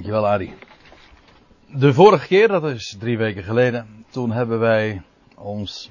[0.00, 0.54] Dankjewel, Adi.
[1.66, 5.02] De vorige keer, dat is drie weken geleden, toen hebben wij
[5.36, 5.90] ons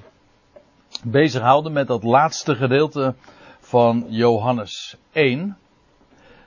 [1.04, 3.14] bezig gehouden met dat laatste gedeelte
[3.60, 5.56] van Johannes 1.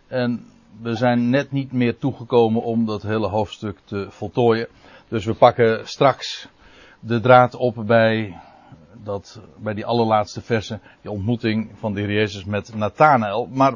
[0.08, 0.46] En
[0.82, 4.68] we zijn net niet meer toegekomen om dat hele hoofdstuk te voltooien.
[5.08, 6.48] Dus we pakken straks
[7.00, 8.40] de draad op bij,
[9.04, 13.48] dat, bij die allerlaatste versen, die ontmoeting van de Heer Jezus met Nathanael.
[13.52, 13.74] Maar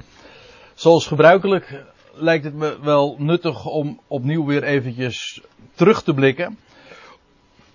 [0.74, 5.42] zoals gebruikelijk lijkt het me wel nuttig om opnieuw weer eventjes
[5.76, 6.58] terug te blikken.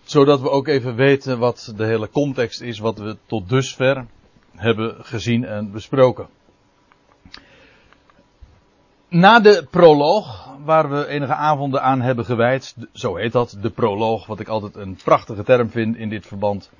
[0.02, 4.06] Zodat we ook even weten wat de hele context is, wat we tot dusver
[4.54, 6.26] hebben gezien en besproken.
[9.08, 14.26] Na de proloog, waar we enige avonden aan hebben gewijd, zo heet dat, de proloog,
[14.26, 16.70] wat ik altijd een prachtige term vind in dit verband.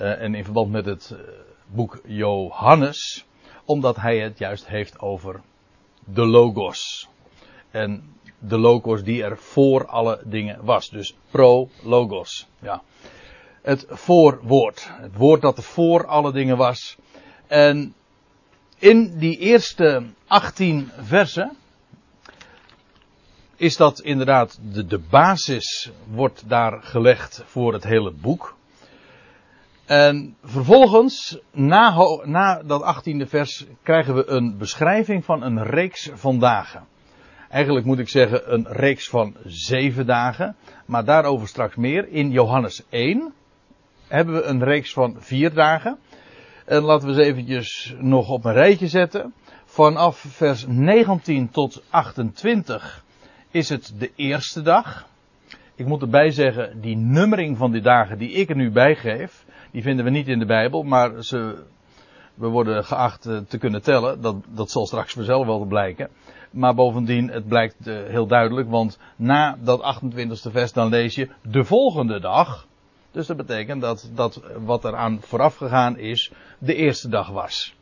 [0.00, 1.18] Uh, en in verband met het uh,
[1.66, 3.26] boek Johannes,
[3.64, 5.40] omdat hij het juist heeft over
[6.12, 7.08] de Logos.
[7.70, 10.90] En de Logos die er voor alle dingen was.
[10.90, 12.46] Dus pro-Logos.
[12.58, 12.82] Ja.
[13.62, 14.90] Het voorwoord.
[14.90, 16.96] Het woord dat er voor alle dingen was.
[17.46, 17.94] En
[18.78, 21.56] in die eerste 18 versen
[23.56, 28.56] is dat inderdaad de, de basis wordt daar gelegd voor het hele boek.
[29.90, 36.38] En vervolgens, na, na dat 18e vers, krijgen we een beschrijving van een reeks van
[36.38, 36.86] dagen.
[37.48, 42.08] Eigenlijk moet ik zeggen een reeks van zeven dagen, maar daarover straks meer.
[42.08, 43.32] In Johannes 1
[44.08, 45.98] hebben we een reeks van vier dagen.
[46.66, 49.34] En laten we ze eventjes nog op een rijtje zetten.
[49.64, 53.04] Vanaf vers 19 tot 28
[53.50, 55.08] is het de eerste dag.
[55.74, 59.44] Ik moet erbij zeggen, die nummering van die dagen die ik er nu bij geef,
[59.70, 61.62] die vinden we niet in de Bijbel, maar ze,
[62.34, 64.20] we worden geacht eh, te kunnen tellen.
[64.20, 66.08] Dat, dat zal straks vanzelf wel blijken.
[66.50, 71.28] Maar bovendien, het blijkt uh, heel duidelijk, want na dat 28e vers dan lees je
[71.42, 72.66] de volgende dag.
[73.10, 77.74] Dus dat betekent dat, dat wat eraan vooraf gegaan is, de eerste dag was.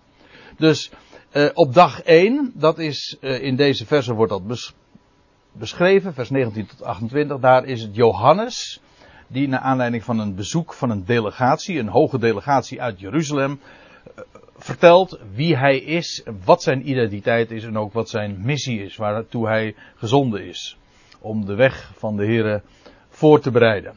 [0.56, 0.90] Dus
[1.32, 4.74] uh, op dag 1, dat is uh, in deze versen wordt dat bes
[5.52, 8.80] beschreven, vers 19 tot 28, daar is het Johannes,
[9.28, 13.60] die naar aanleiding van een bezoek van een delegatie, een hoge delegatie uit Jeruzalem,
[14.56, 19.46] vertelt wie hij is, wat zijn identiteit is en ook wat zijn missie is, waartoe
[19.46, 20.78] hij gezonden is.
[21.20, 22.62] Om de weg van de Here
[23.08, 23.94] voor te bereiden.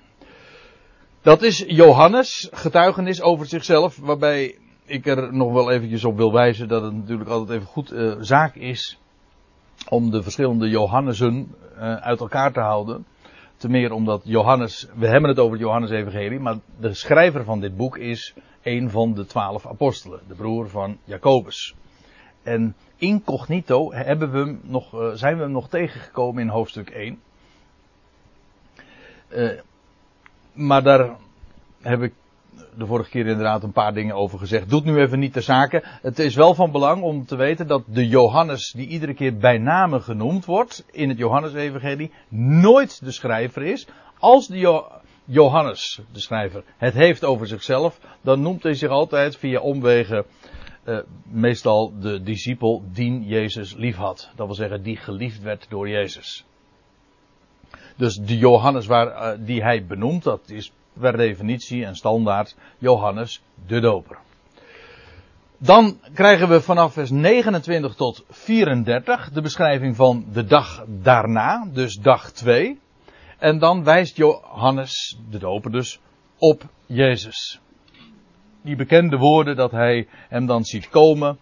[1.22, 4.56] Dat is Johannes getuigenis over zichzelf, waarbij
[4.86, 8.16] ik er nog wel eventjes op wil wijzen dat het natuurlijk altijd even goed uh,
[8.20, 9.00] zaak is
[9.90, 13.06] om de verschillende Johannessen uh, uit elkaar te houden.
[13.62, 17.98] Te meer omdat Johannes, we hebben het over Johannes-evangelie, maar de schrijver van dit boek
[17.98, 18.34] is
[18.64, 21.76] een van de twaalf apostelen, de broer van Jacobus.
[22.44, 27.22] En incognito hebben we hem nog, uh, zijn we hem nog tegengekomen in hoofdstuk 1.
[29.30, 29.60] Uh,
[30.54, 31.16] maar daar
[31.82, 32.14] heb ik
[32.78, 34.70] de vorige keer inderdaad een paar dingen over gezegd.
[34.70, 35.82] Doet nu even niet de zaken.
[35.84, 39.58] Het is wel van belang om te weten dat de Johannes, die iedere keer bij
[39.58, 43.88] name genoemd wordt in het Johannes-evangelie, nooit de schrijver is.
[44.20, 44.88] Als de jo
[45.26, 50.26] Johannes, de schrijver, het heeft over zichzelf, dan noemt hij zich altijd via omwegen
[50.86, 54.30] uh, meestal de discipel die Jezus lief had.
[54.36, 56.46] Dat wil zeggen, die geliefd werd door Jezus.
[57.98, 63.42] Dus de Johannes waar, uh, die hij benoemt, dat is per definitie en standaard Johannes
[63.68, 64.18] de Doper.
[65.58, 71.96] Dan krijgen we vanaf vers 29 tot 34 de beschrijving van de dag daarna, dus
[71.96, 72.80] dag 2.
[73.38, 76.00] En dan wijst Johannes de Doper dus
[76.38, 77.60] op Jezus.
[78.62, 81.38] Die bekende woorden dat hij hem dan ziet komen,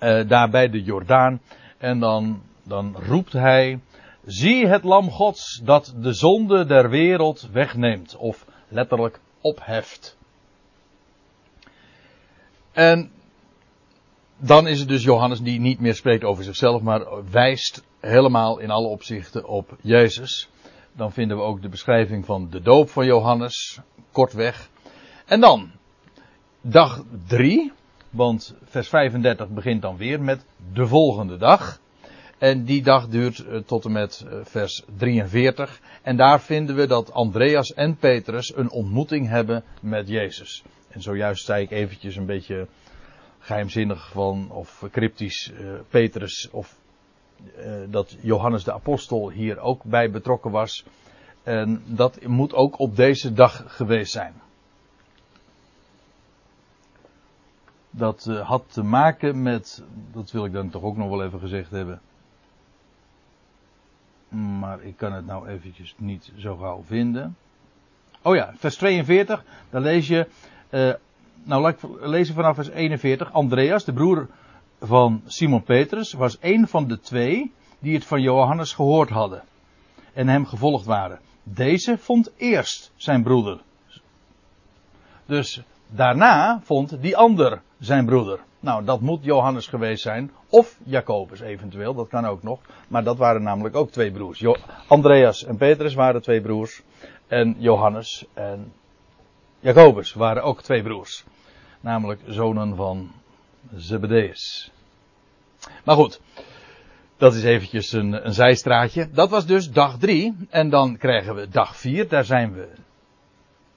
[0.00, 1.40] uh, daar bij de Jordaan.
[1.78, 3.80] En dan, dan roept hij,
[4.24, 8.16] zie het lam gods dat de zonde der wereld wegneemt.
[8.16, 10.16] Of letterlijk opheft.
[12.72, 13.10] En
[14.36, 18.70] dan is het dus Johannes die niet meer spreekt over zichzelf, maar wijst helemaal in
[18.70, 20.48] alle opzichten op Jezus.
[20.92, 23.80] Dan vinden we ook de beschrijving van de doop van Johannes,
[24.12, 24.68] kortweg.
[25.26, 25.70] En dan,
[26.60, 27.72] dag 3,
[28.10, 31.80] want vers 35 begint dan weer met de volgende dag.
[32.42, 35.80] En die dag duurt uh, tot en met uh, vers 43.
[36.02, 40.62] En daar vinden we dat Andreas en Petrus een ontmoeting hebben met Jezus.
[40.88, 42.66] En zojuist zei ik eventjes een beetje
[43.38, 46.76] geheimzinnig van, of cryptisch, uh, Petrus, of
[47.88, 50.84] dat Johannes de Apostel hier ook bij betrokken was.
[51.42, 54.34] En dat moet ook op deze dag geweest zijn.
[57.90, 61.70] Dat had te maken met, dat wil ik dan toch ook nog wel even gezegd
[61.70, 62.00] hebben
[64.32, 67.36] maar ik kan het nou eventjes niet zo gauw vinden.
[68.22, 70.28] Oh ja, vers 42, dan lees je,
[70.70, 70.92] uh,
[71.42, 73.32] nou laat ik lezen vanaf vers 41.
[73.32, 74.28] Andreas, de broer
[74.80, 79.42] van Simon Petrus, was een van de twee die het van Johannes gehoord hadden
[80.12, 81.20] en hem gevolgd waren.
[81.42, 83.60] Deze vond eerst zijn broeder.
[85.26, 88.40] Dus daarna vond die ander zijn broeder.
[88.62, 90.30] Nou, dat moet Johannes geweest zijn.
[90.48, 92.60] Of Jacobus eventueel, dat kan ook nog.
[92.88, 94.44] Maar dat waren namelijk ook twee broers.
[94.86, 96.82] Andreas en Petrus waren twee broers.
[97.26, 98.72] En Johannes en
[99.60, 101.24] Jacobus waren ook twee broers.
[101.80, 103.10] Namelijk zonen van
[103.74, 104.70] Zebedeus.
[105.84, 106.20] Maar goed,
[107.16, 109.10] dat is eventjes een, een zijstraatje.
[109.10, 110.36] Dat was dus dag drie.
[110.50, 112.08] En dan krijgen we dag vier.
[112.08, 112.68] Daar zijn we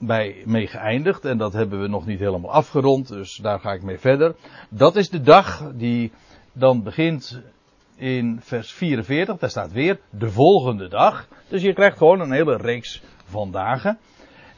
[0.06, 1.26] bij mee geëindigd.
[1.26, 3.08] En dat hebben we nog niet helemaal afgerond.
[3.08, 4.36] Dus daar ga ik mee verder.
[4.70, 6.12] Dat is de dag die
[6.54, 7.42] dan begint
[7.96, 9.38] in vers 44.
[9.38, 11.28] Daar staat weer de volgende dag.
[11.48, 13.98] Dus je krijgt gewoon een hele reeks van dagen.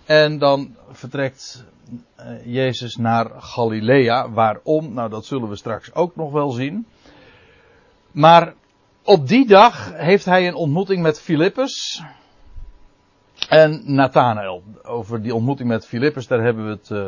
[0.06, 1.66] En dan vertrekt
[2.16, 4.32] eh, Jezus naar Galilea.
[4.32, 4.94] Waarom?
[4.94, 6.86] Nou, dat zullen we straks ook nog wel zien.
[8.12, 8.54] Maar
[9.04, 12.04] op die dag heeft hij een ontmoeting met Filippus
[13.50, 14.64] en Nathanael.
[14.84, 17.00] Over die ontmoeting met Filippus, daar hebben we, het, uh,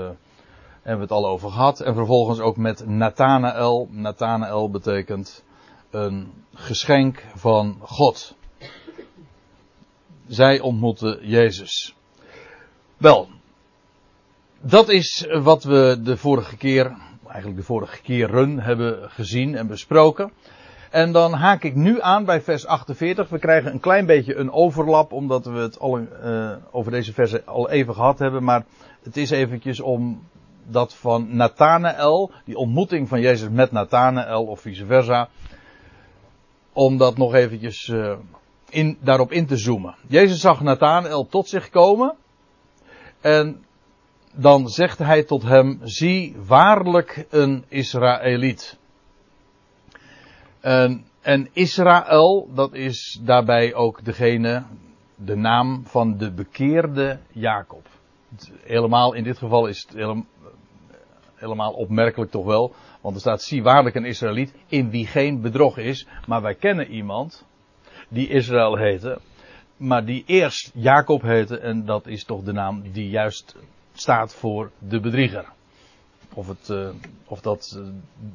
[0.81, 1.79] hebben we het al over gehad.
[1.79, 3.87] En vervolgens ook met Nathanael.
[3.91, 5.43] Nathanael betekent
[5.89, 8.35] een geschenk van God.
[10.27, 11.95] Zij ontmoeten Jezus.
[12.97, 13.27] Wel,
[14.61, 16.97] dat is wat we de vorige keer,
[17.27, 20.31] eigenlijk de vorige keren hebben gezien en besproken.
[20.89, 23.29] En dan haak ik nu aan bij vers 48.
[23.29, 27.45] We krijgen een klein beetje een overlap, omdat we het al uh, over deze versen
[27.45, 28.43] al even gehad hebben.
[28.43, 28.65] Maar
[29.03, 30.27] het is eventjes om
[30.67, 35.29] dat van Nathanael, die ontmoeting van Jezus met Nathanael of vice versa,
[36.73, 38.17] om dat nog eventjes uh,
[38.69, 39.95] in, daarop in te zoomen.
[40.07, 42.15] Jezus zag Nathanael tot zich komen
[43.21, 43.63] en
[44.33, 48.78] dan zegt hij tot hem, zie waarlijk een Israëliet.
[50.59, 54.63] En, en Israël, dat is daarbij ook degene,
[55.15, 57.87] de naam van de bekeerde Jacob.
[58.63, 60.23] Helemaal, in dit geval is het
[61.35, 62.73] helemaal, opmerkelijk toch wel.
[63.01, 66.07] Want er staat, zie waarlijk een Israëliet in wie geen bedrog is.
[66.27, 67.45] Maar wij kennen iemand
[68.09, 69.19] die Israël heette.
[69.77, 71.59] Maar die eerst Jacob heette.
[71.59, 73.55] En dat is toch de naam die juist
[73.93, 75.45] staat voor de bedrieger.
[76.33, 76.89] Of, het, uh,
[77.25, 77.87] of dat uh,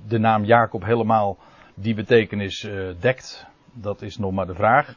[0.09, 1.38] de naam Jacob helemaal
[1.75, 4.94] die betekenis uh, dekt, dat is nog maar de vraag.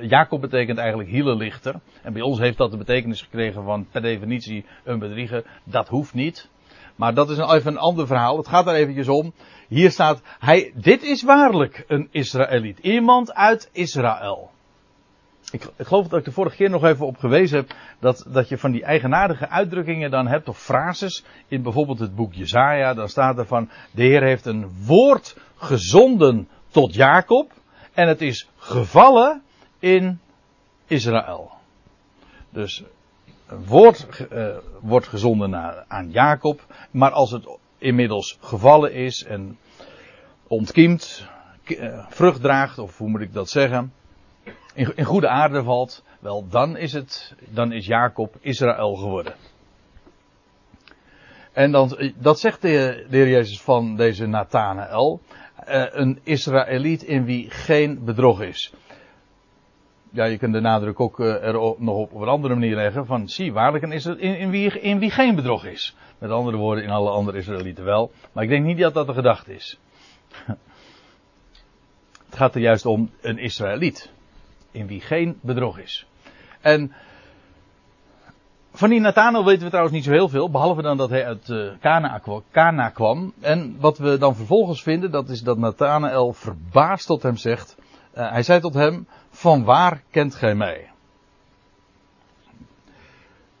[0.00, 1.74] Jacob betekent eigenlijk hielenlichter.
[2.02, 5.44] En bij ons heeft dat de betekenis gekregen van per definitie een bedrieger.
[5.64, 6.48] Dat hoeft niet.
[6.96, 8.36] Maar dat is een, even een ander verhaal.
[8.36, 9.32] Het gaat er eventjes om.
[9.68, 12.78] Hier staat, hij, dit is waarlijk een Israëliet.
[12.78, 14.50] Iemand uit Israël.
[15.50, 18.48] Ik, ik, geloof dat ik de vorige keer nog even op gewezen heb dat, dat
[18.48, 22.94] je van die eigenaardige uitdrukkingen dan hebt of frases in bijvoorbeeld het boek Jezaja.
[22.94, 27.52] Dan staat er van de Heer heeft een woord gezonden tot Jacob
[27.92, 29.42] en het is gevallen
[29.78, 30.20] in
[30.86, 31.50] Israël.
[32.50, 32.82] Dus
[33.46, 36.60] een woord uh, wordt gezonden naar, aan Jacob,
[36.90, 37.48] maar als het
[37.78, 39.58] inmiddels gevallen is en
[40.46, 41.26] ontkiemt,
[41.66, 43.92] uh, vrucht draagt, of hoe moet ik dat zeggen,
[44.74, 49.34] in, in goede aarde valt, wel dan is het, dan is Jacob Israël geworden.
[51.52, 55.20] En dan, dat zegt de, de Heer Jezus van deze Nathanael.
[55.68, 58.72] Uh, een Israëliet in wie geen bedrog is.
[60.10, 63.06] Ja, je kunt de nadruk ook uh, er nog op, een andere manier leggen.
[63.06, 65.96] Van zie, waarlijk een in, in, wie, in wie geen bedrog is.
[66.18, 68.10] Met andere woorden, in alle andere Israëlieten wel.
[68.32, 69.78] Maar ik denk niet dat dat de gedachte is.
[72.26, 74.10] Het gaat er juist om een Israëliet
[74.70, 76.06] in wie geen bedrog is.
[76.60, 76.92] En
[78.76, 81.76] van die Nathanael weten we trouwens niet zo heel veel, behalve dan dat hij uit
[81.80, 83.32] Cana, Cana kwam.
[83.40, 87.76] En wat we dan vervolgens vinden, dat is dat Nathanael verbaasd tot hem zegt.
[88.14, 90.90] Uh, hij zei tot hem, van waar kent gij mij?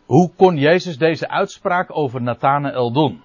[0.06, 3.22] Hoe kon Jezus deze uitspraak over Nathanael doen?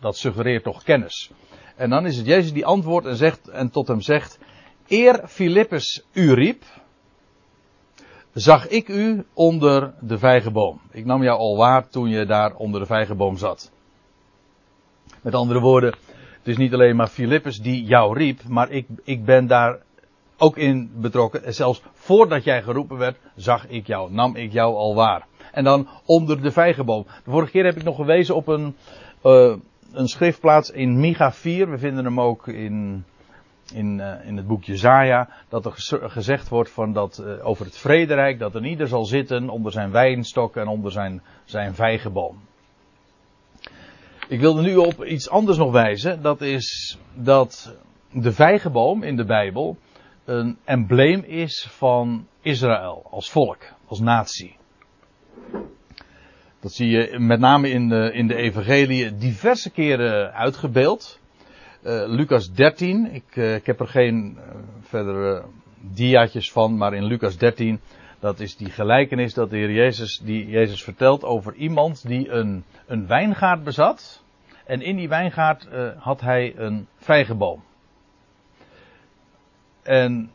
[0.00, 1.30] Dat suggereert toch kennis.
[1.76, 4.38] En dan is het Jezus die antwoordt en zegt, en tot hem zegt,
[4.88, 6.64] eer Filippus u riep,
[8.32, 10.80] zag ik u onder de vijgenboom.
[10.90, 13.72] Ik nam jou al waar toen je daar onder de vijgenboom zat.
[15.22, 15.94] Met andere woorden,
[16.38, 19.78] het is niet alleen maar Filippus die jou riep, maar ik, ik ben daar
[20.38, 21.44] ook in betrokken.
[21.44, 25.26] En zelfs voordat jij geroepen werd, zag ik jou, nam ik jou al waar.
[25.52, 27.06] En dan onder de vijgenboom.
[27.24, 28.76] De vorige keer heb ik nog gewezen op een,
[29.24, 29.56] uh,
[29.92, 31.70] een schriftplaats in Micha 4.
[31.70, 33.04] We vinden hem ook in
[33.72, 35.72] in, uh, in het boek Jezaja, dat er
[36.10, 39.90] gezegd wordt van dat, uh, over het vrederijk, dat er ieder zal zitten onder zijn
[39.90, 42.40] wijnstok en onder zijn, zijn vijgenboom.
[44.28, 47.76] Ik wilde nu op iets anders nog wijzen, dat is dat
[48.12, 49.76] de vijgenboom in de Bijbel
[50.24, 54.56] een embleem is van Israël als volk, als natie.
[56.60, 61.19] Dat zie je met name in de, in de evangelie diverse keren uitgebeeld.
[61.82, 64.42] Uh, Lucas 13, ik, uh, ik, heb er geen uh,
[64.80, 65.44] verdere
[65.80, 67.80] diaatjes van, maar in Lucas 13,
[68.18, 72.64] dat is die gelijkenis dat de Heer Jezus, die Jezus vertelt over iemand die een,
[72.86, 74.22] een wijngaard bezat.
[74.66, 75.68] En in die wijngaard
[75.98, 77.62] had hij een vijgenboom.
[79.82, 80.30] En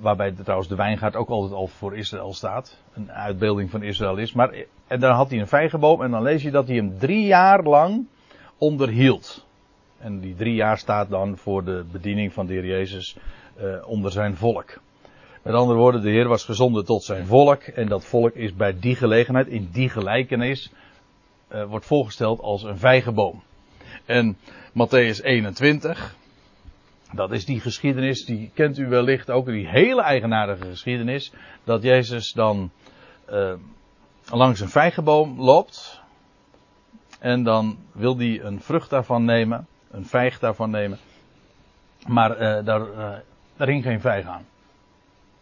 [0.00, 2.82] waarbij trouwens de wijngaard ook altijd al voor Israël staat.
[2.94, 4.32] Een uitbeelding van Israël is.
[4.32, 4.54] Maar,
[4.86, 7.62] en dan had hij een vijgenboom en dan lees je dat hij hem drie jaar
[7.62, 8.06] lang
[8.58, 9.45] onderhield.
[9.98, 13.16] En die drie jaar staat dan voor de bediening van de Heer Jezus
[13.60, 14.80] uh, onder zijn volk.
[15.42, 17.62] Met andere woorden, de Heer was gezonden tot zijn volk.
[17.62, 20.72] En dat volk is bij die gelegenheid, in die gelijkenis,
[21.52, 23.42] uh, wordt voorgesteld als een vijgenboom.
[24.04, 24.36] En
[24.72, 26.16] Matthäus 21,
[27.12, 31.32] dat is die geschiedenis, die kent u wellicht ook, die hele eigenaardige geschiedenis.
[31.64, 32.70] Dat Jezus dan
[33.30, 33.52] uh,
[34.30, 36.00] langs een vijgenboom loopt.
[37.18, 40.98] En dan wil hij een vrucht daarvan nemen, een vijg daarvan nemen.
[42.06, 43.12] Maar uh, daar, uh,
[43.56, 44.44] daar hing geen vijg aan.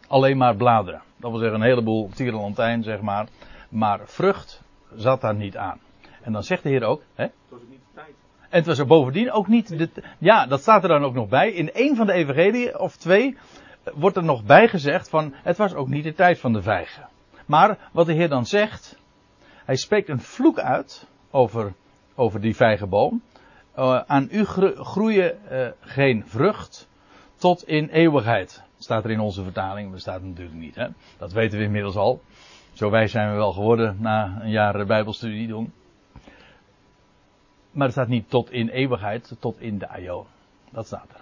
[0.07, 1.01] Alleen maar bladeren.
[1.17, 3.27] Dat wil zeggen een heleboel tierenlantijn, zeg maar.
[3.69, 4.61] Maar vrucht
[4.95, 5.79] zat daar niet aan.
[6.21, 7.01] En dan zegt de Heer ook.
[7.15, 7.23] Hè?
[8.49, 9.77] En het was er bovendien ook niet.
[9.77, 11.51] De, ja, dat staat er dan ook nog bij.
[11.51, 13.37] In een van de evangelieën, of twee,
[13.93, 15.33] wordt er nog bijgezegd van.
[15.35, 17.07] Het was ook niet de tijd van de vijgen.
[17.45, 18.99] Maar wat de Heer dan zegt.
[19.65, 21.73] Hij spreekt een vloek uit over,
[22.15, 23.21] over die vijgenboom.
[23.77, 26.87] Uh, aan u groeien uh, geen vrucht
[27.35, 28.63] tot in eeuwigheid.
[28.77, 30.75] Staat er in onze vertaling, dat staat natuurlijk niet.
[30.75, 30.87] Hè?
[31.17, 32.21] Dat weten we inmiddels al.
[32.73, 35.73] Zo wij zijn we wel geworden na een jaar bijbelstudie doen.
[37.71, 40.25] Maar het staat niet tot in eeuwigheid, tot in de aion.
[40.71, 41.21] Dat staat er.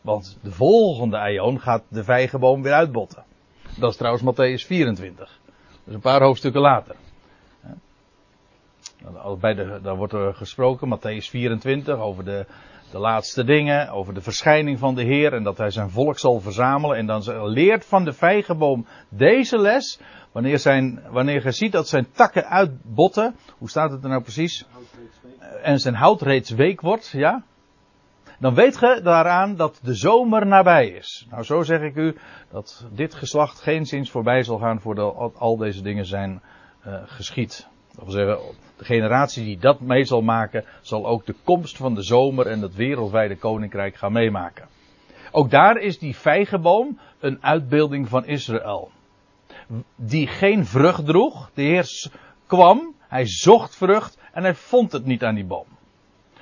[0.00, 3.24] Want de volgende aion gaat de vijgenboom weer uitbotten.
[3.78, 5.40] Dat is trouwens Matthäus 24.
[5.84, 6.94] Dus een paar hoofdstukken later.
[9.40, 12.46] Bij de, daar wordt er gesproken, Matthäus 24, over de,
[12.90, 16.40] de laatste dingen, over de verschijning van de Heer en dat hij zijn volk zal
[16.40, 16.96] verzamelen.
[16.96, 20.00] En dan leert van de vijgenboom deze les,
[20.32, 23.36] wanneer, zijn, wanneer je ziet dat zijn takken uitbotten.
[23.58, 24.66] Hoe staat het er nou precies?
[25.62, 27.42] en zijn hout reeds week wordt, ja,
[28.38, 31.26] dan weet ge daaraan dat de zomer nabij is.
[31.30, 32.16] Nou, zo zeg ik u
[32.50, 36.42] dat dit geslacht geen zins voorbij zal gaan voordat al deze dingen zijn
[36.86, 37.68] uh, geschied.
[37.96, 38.38] Dat wil zeggen,
[38.76, 42.60] de generatie die dat mee zal maken, zal ook de komst van de zomer en
[42.60, 44.68] het wereldwijde koninkrijk gaan meemaken.
[45.30, 48.90] Ook daar is die vijgenboom een uitbeelding van Israël.
[49.96, 51.50] Die geen vrucht droeg.
[51.54, 52.10] De Heer
[52.46, 55.66] kwam, hij zocht vrucht en hij vond het niet aan die boom.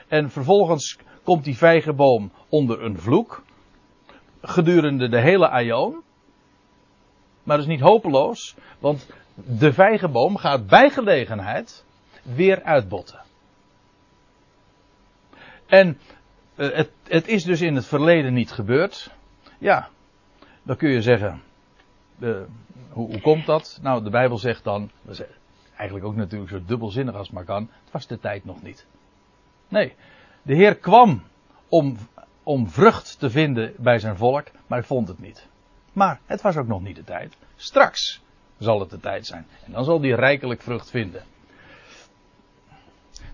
[0.09, 3.43] En vervolgens komt die vijgenboom onder een vloek.
[4.43, 6.03] Gedurende de hele aion.
[7.43, 11.85] Maar dat is niet hopeloos, want de vijgenboom gaat bij gelegenheid
[12.23, 13.23] weer uitbotten.
[15.67, 15.99] En
[16.57, 19.11] uh, het, het, is dus in het verleden niet gebeurd.
[19.59, 19.88] Ja,
[20.62, 21.43] dan kun je zeggen,
[22.19, 22.41] uh,
[22.91, 23.79] hoe, hoe, komt dat?
[23.83, 24.91] Nou, de Bijbel zegt dan,
[25.76, 28.87] eigenlijk ook natuurlijk zo dubbelzinnig als maar kan, het was de tijd nog niet.
[29.69, 29.95] Nee,
[30.43, 31.23] de Heer kwam
[31.69, 31.97] om,
[32.43, 35.47] om vrucht te vinden bij zijn volk, maar hij vond het niet.
[35.93, 37.37] Maar het was ook nog niet de tijd.
[37.57, 38.23] Straks
[38.64, 39.47] zal het de tijd zijn.
[39.66, 41.23] En dan zal hij rijkelijk vrucht vinden.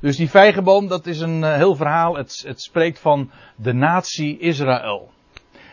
[0.00, 2.16] Dus die vijgenboom, dat is een uh, heel verhaal.
[2.16, 5.10] Het, het spreekt van de natie Israël.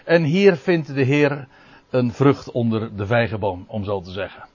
[0.05, 1.47] En hier vindt de Heer
[1.89, 4.45] een vrucht onder de vijgenboom, om zo te zeggen.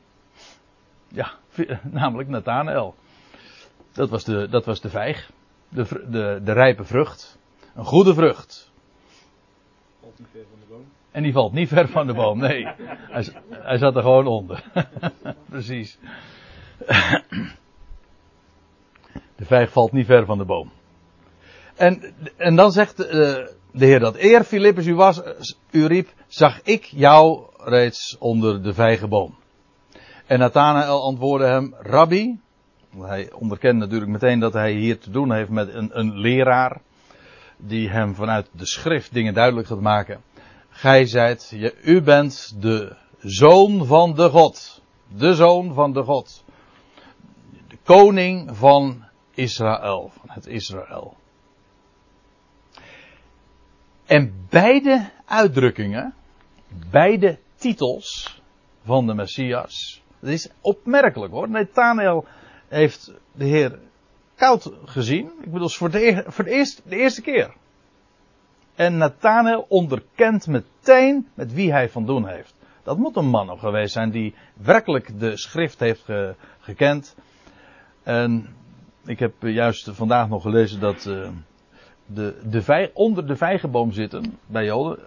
[1.09, 1.33] Ja,
[1.83, 2.95] namelijk Nathanael.
[3.93, 5.31] Dat was de, dat was de vijg.
[5.69, 7.39] De, de, de rijpe vrucht.
[7.75, 8.71] Een goede vrucht.
[10.33, 10.62] Ver van.
[11.13, 12.67] En die valt niet ver van de boom, nee.
[13.49, 14.65] Hij, zat er gewoon onder.
[15.51, 15.99] Precies.
[19.37, 20.71] De vijg valt niet ver van de boom.
[21.77, 25.23] En, en dan zegt de, de Heer dat eer Filippus u was,
[25.71, 29.35] u riep, zag ik jou reeds onder de vijgenboom.
[30.27, 32.41] En Nathanael antwoordde hem, Rabbi,
[32.99, 36.81] hij onderkent natuurlijk meteen dat hij hier te doen heeft met een, een leraar,
[37.57, 40.21] die hem vanuit de schrift dingen duidelijk gaat maken.
[40.73, 44.83] Gij zijt, je, u bent de zoon van de God.
[45.09, 46.45] De zoon van de God.
[47.69, 51.17] De koning van Israël, van het Israël.
[54.07, 56.15] En beide uitdrukkingen,
[56.91, 58.41] beide titels
[58.85, 61.51] van de Messias, dat is opmerkelijk hoor.
[61.51, 62.27] Nathanael
[62.69, 63.79] heeft de Heer
[64.35, 65.33] koud gezien.
[65.43, 67.55] Ik bedoel, voor, de, voor de, eerste, de eerste keer.
[68.75, 72.55] En Nathanael onderkent meteen met wie hij van doen heeft.
[72.83, 76.05] Dat moet een man geweest zijn die werkelijk de schrift heeft
[76.61, 77.17] gekend.
[78.03, 78.55] En
[79.05, 81.29] ik heb juist vandaag nog gelezen dat uh,
[82.07, 84.99] de, de vij, onder de vijgenboom zitten bij Joden.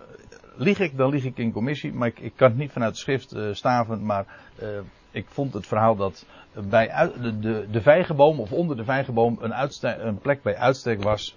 [0.55, 3.35] Lieg ik, dan lieg ik in commissie, maar ik, kan het niet vanuit de schrift
[3.35, 4.05] uh, staven.
[4.05, 4.25] Maar
[4.61, 4.67] uh,
[5.11, 6.25] ik vond het verhaal dat
[6.69, 11.35] bij de, de, de vijgenboom of onder de vijgenboom een, een plek bij uitstek was.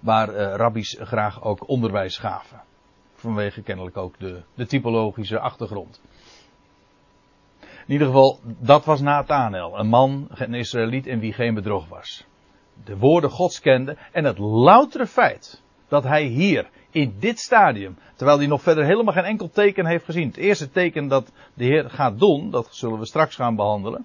[0.00, 2.60] Waar rabbies graag ook onderwijs gaven.
[3.14, 6.00] Vanwege kennelijk ook de, de typologische achtergrond.
[7.60, 9.78] In ieder geval, dat was Nathanael.
[9.78, 12.24] Een man, een Israëliet in wie geen bedrog was.
[12.84, 13.96] De woorden Gods kende.
[14.12, 19.14] En het loutere feit dat hij hier, in dit stadium, terwijl hij nog verder helemaal
[19.14, 20.26] geen enkel teken heeft gezien.
[20.26, 24.04] Het eerste teken dat de Heer gaat doen, dat zullen we straks gaan behandelen.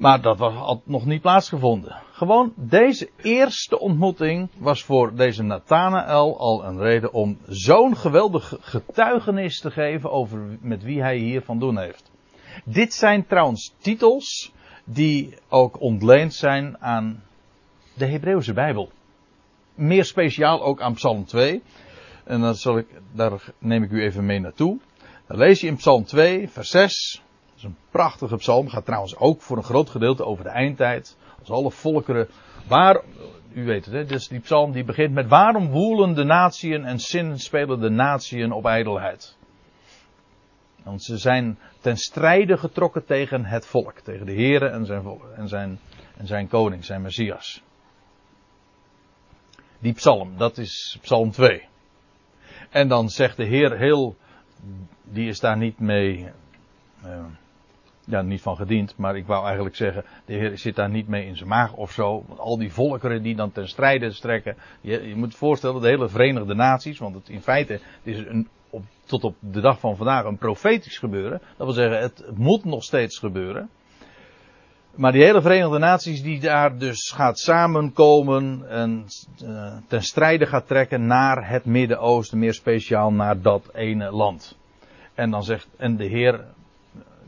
[0.00, 1.96] Maar dat had nog niet plaatsgevonden.
[2.12, 9.60] Gewoon deze eerste ontmoeting was voor deze Nathanael al een reden om zo'n geweldig getuigenis
[9.60, 12.10] te geven over met wie hij hier van doen heeft.
[12.64, 14.52] Dit zijn trouwens titels
[14.84, 17.22] die ook ontleend zijn aan
[17.94, 18.90] de Hebreeuwse Bijbel.
[19.74, 21.62] Meer speciaal ook aan Psalm 2.
[22.24, 24.78] En dat zal ik, daar neem ik u even mee naartoe.
[25.26, 27.22] Dan lees je in Psalm 2, vers 6.
[27.60, 28.68] Is een prachtige psalm.
[28.68, 31.16] Gaat trouwens ook voor een groot gedeelte over de eindtijd.
[31.38, 32.28] Als alle volkeren.
[32.68, 33.02] Waar,
[33.52, 36.98] u weet het, hè, dus die psalm die begint met waarom woelen de natieën en
[37.00, 39.36] zin spelen de natieën op ijdelheid.
[40.82, 45.48] Want ze zijn ten strijde getrokken tegen het volk, tegen de Here en zijn, en
[45.48, 45.78] zijn,
[46.16, 47.62] en zijn koning, zijn Messias.
[49.78, 51.68] Die psalm, dat is psalm 2.
[52.70, 54.16] En dan zegt de Heer heel,
[55.02, 56.30] die is daar niet mee,
[57.04, 57.24] uh,
[58.04, 61.26] ja, niet van gediend, maar ik wou eigenlijk zeggen, de Heer zit daar niet mee
[61.26, 62.24] in zijn maag of zo.
[62.26, 66.08] Want al die volkeren die dan ten strijde strekken, je, je moet voorstellen, de hele
[66.08, 68.48] Verenigde Naties, want het, in feite is een
[69.10, 71.40] tot op de dag van vandaag een profetisch gebeuren.
[71.56, 73.70] Dat wil zeggen, het moet nog steeds gebeuren.
[74.94, 79.04] Maar die hele Verenigde Naties die daar dus gaat samenkomen en
[79.42, 84.58] uh, ten strijde gaat trekken naar het Midden-Oosten, meer speciaal naar dat ene land.
[85.14, 86.44] En dan zegt, en de Heer,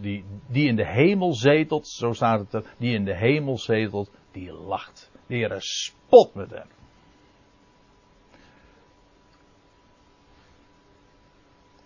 [0.02, 4.10] die, die in de hemel zetelt, zo staat het er, die in de hemel zetelt,
[4.30, 5.10] die lacht.
[5.26, 6.66] De Heer spot met hem.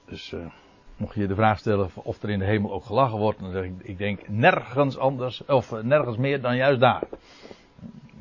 [0.04, 0.46] Dus uh,
[0.96, 3.64] mocht je de vraag stellen of er in de hemel ook gelachen wordt, dan zeg
[3.64, 7.02] ik, ik denk nergens anders, of uh, nergens meer dan juist daar.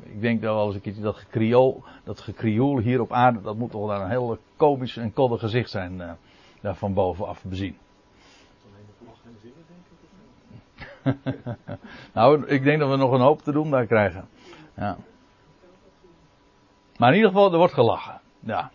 [0.02, 3.70] Ik denk dat eens een keertje dat gekriool, dat gekrioel hier op aarde, dat moet
[3.70, 6.12] toch wel een heel komisch en koddig gezicht zijn, uh,
[6.60, 7.76] daar van bovenaf bezien.
[12.14, 14.28] nou, ik denk dat we nog een hoop te doen daar krijgen.
[14.76, 14.96] Ja.
[16.96, 18.20] Maar in ieder geval, er wordt gelachen.
[18.40, 18.70] Ja.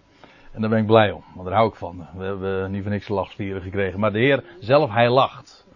[0.52, 2.08] En daar ben ik blij om, want daar hou ik van.
[2.16, 4.00] We hebben niet voor niks lachspieren gekregen.
[4.00, 5.68] Maar de Heer zelf, hij lacht.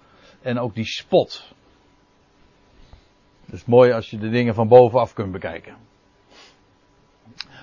[0.41, 1.53] En ook die spot.
[3.45, 5.75] Dus mooi als je de dingen van bovenaf kunt bekijken.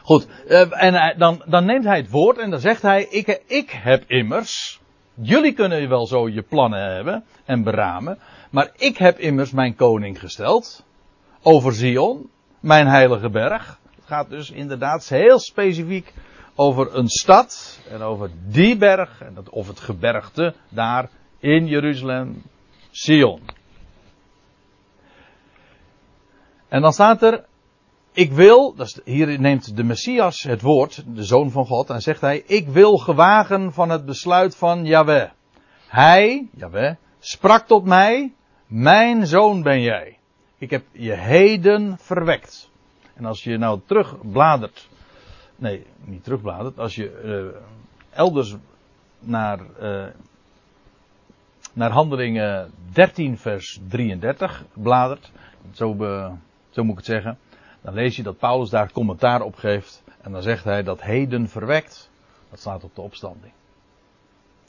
[0.02, 3.70] Goed, eh, en dan, dan neemt hij het woord en dan zegt hij: ik, ik
[3.70, 4.80] heb immers.
[5.14, 8.18] Jullie kunnen wel zo je plannen hebben en beramen.
[8.52, 10.84] Maar ik heb immers mijn koning gesteld.
[11.42, 13.78] Over Zion, mijn heilige berg.
[13.94, 16.12] Het gaat dus inderdaad heel specifiek
[16.54, 22.42] over een stad en over die berg, en of het gebergte daar in Jeruzalem,
[22.90, 23.40] Sion.
[26.68, 27.44] En dan staat er,
[28.12, 32.42] ik wil, hier neemt de Messias het woord, de Zoon van God, en zegt hij,
[32.46, 35.30] ik wil gewagen van het besluit van Yahweh.
[35.86, 38.32] Hij, Yahweh, sprak tot mij,
[38.72, 40.18] mijn zoon ben jij.
[40.58, 42.70] Ik heb je heden verwekt.
[43.14, 44.88] En als je nou terugbladert
[45.62, 46.78] nee, niet terugbladert.
[46.78, 47.60] Als je uh,
[48.10, 48.56] elders
[49.18, 50.06] naar, uh,
[51.72, 55.32] naar handelingen 13 vers 33 bladert,
[55.72, 55.96] zo,
[56.70, 57.38] zo moet ik het zeggen,
[57.80, 60.02] dan lees je dat Paulus daar commentaar op geeft.
[60.20, 62.10] En dan zegt hij dat heden verwekt,
[62.50, 63.52] dat staat op de opstanding.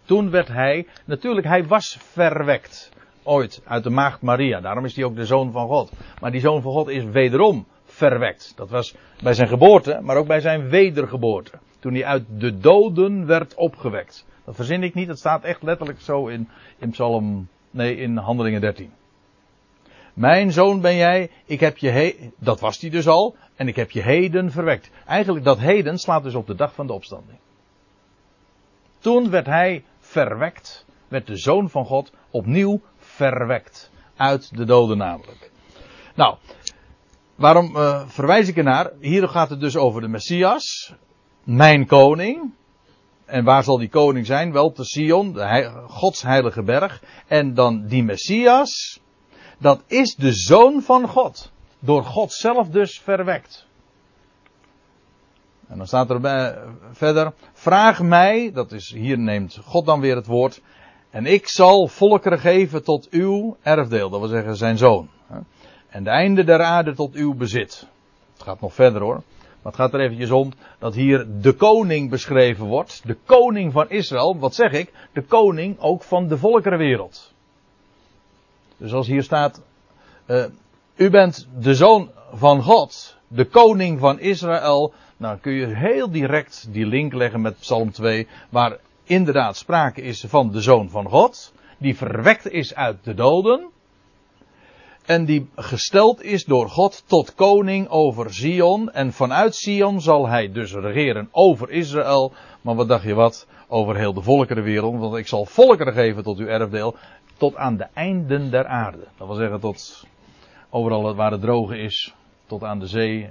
[0.05, 2.91] Toen werd hij, natuurlijk hij was verwekt.
[3.23, 4.61] Ooit uit de maagd Maria.
[4.61, 5.91] Daarom is hij ook de zoon van God.
[6.21, 8.53] Maar die zoon van God is wederom verwekt.
[8.55, 11.51] Dat was bij zijn geboorte, maar ook bij zijn wedergeboorte.
[11.79, 14.25] Toen hij uit de doden werd opgewekt.
[14.45, 18.61] Dat verzin ik niet, dat staat echt letterlijk zo in, in Psalm, nee, in Handelingen
[18.61, 18.91] 13.
[20.13, 23.75] Mijn zoon ben jij, ik heb je he dat was hij dus al, en ik
[23.75, 24.91] heb je heden verwekt.
[25.05, 27.37] Eigenlijk dat heden slaat dus op de dag van de opstanding.
[28.99, 32.81] Toen werd hij verwekt, werd de zoon van God opnieuw
[33.13, 33.91] verwekt.
[34.15, 35.51] Uit de doden namelijk.
[36.15, 36.37] Nou,
[37.35, 38.91] waarom uh, verwijs ik ernaar?
[38.99, 40.93] Hier gaat het dus over de Messias,
[41.43, 42.53] mijn koning.
[43.25, 44.51] En waar zal die koning zijn?
[44.51, 47.03] Wel te Sion, de Gods heilige berg.
[47.27, 48.99] En dan die Messias,
[49.57, 51.51] dat is de zoon van God.
[51.79, 53.67] Door God zelf dus verwekt.
[55.67, 56.57] En dan staat er
[56.91, 60.61] verder, vraag mij, dat is, hier neemt God dan weer het woord,
[61.13, 65.09] en ik zal volkeren geven tot uw erfdeel, dat wil zeggen zijn zoon.
[65.89, 67.87] En de einde der aarde tot uw bezit.
[68.33, 69.23] Het gaat nog verder hoor.
[69.61, 73.01] Maar het gaat er eventjes om dat hier de koning beschreven wordt.
[73.05, 74.37] De koning van Israël.
[74.39, 74.93] Wat zeg ik?
[75.11, 77.33] De koning ook van de volkerenwereld.
[78.77, 79.61] Dus als hier staat,
[80.27, 80.45] uh,
[80.95, 86.67] u bent de zoon van God, de koning van Israël, nou kun je heel direct
[86.71, 91.53] die link leggen met Psalm 2, waar inderdaad sprake is van de zoon van God,
[91.77, 93.71] die verwekt is uit de doden,
[95.05, 98.91] en die gesteld is door God tot koning over Sion.
[98.91, 102.31] En vanuit Sion zal hij dus regeren over Israël.
[102.61, 103.47] Maar wat dacht je wat?
[103.67, 104.99] Over heel de volkerenwereld.
[104.99, 106.95] Want ik zal volkeren geven tot uw erfdeel.
[107.37, 109.07] Tot aan de einden der aarde.
[109.17, 110.05] Dat wil zeggen tot
[110.69, 112.13] overal waar het droge is.
[112.45, 113.29] Tot aan de zee.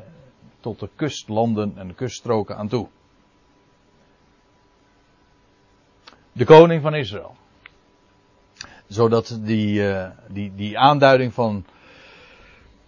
[0.61, 2.89] Tot de kustlanden en de kuststroken aan toe.
[6.33, 7.37] De koning van Israël
[8.93, 11.65] zodat die, uh, die, die aanduiding van,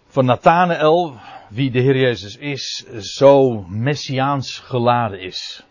[0.07, 1.13] van Nathanael,
[1.49, 5.65] wie de Heer Jezus is, zo messiaans geladen is.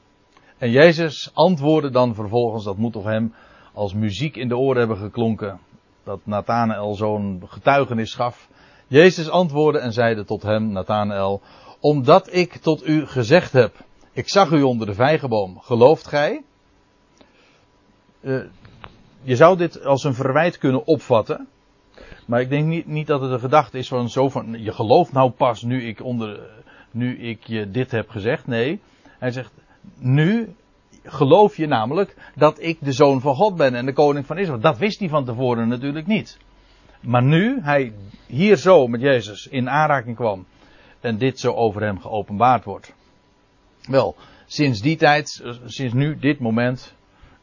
[0.58, 3.34] En Jezus antwoordde dan vervolgens, dat moet toch hem
[3.72, 5.60] als muziek in de oren hebben geklonken,
[6.04, 8.48] dat Nathanael zo'n getuigenis gaf.
[8.86, 11.40] Jezus antwoordde en zeide tot hem, Nathanael,
[11.80, 13.74] omdat ik tot u gezegd heb,
[14.12, 16.42] ik zag u onder de vijgenboom, gelooft gij?
[18.24, 18.44] Uh,
[19.22, 21.48] je zou dit als een verwijt kunnen opvatten.
[22.26, 25.12] Maar ik denk niet, niet dat het een gedachte is van zo van, je gelooft
[25.12, 26.40] nou pas nu ik onder,
[26.90, 28.46] nu ik je dit heb gezegd.
[28.46, 28.80] Nee,
[29.18, 29.52] hij zegt,
[29.98, 30.54] nu
[31.04, 34.60] geloof je namelijk dat ik de zoon van God ben en de koning van Israël.
[34.60, 36.38] Dat wist hij van tevoren natuurlijk niet.
[37.00, 37.92] Maar nu hij
[38.26, 40.46] hier zo met Jezus in aanraking kwam
[41.00, 42.94] en dit zo over hem geopenbaard wordt.
[43.82, 46.94] Wel, sinds die tijd, sinds nu dit moment,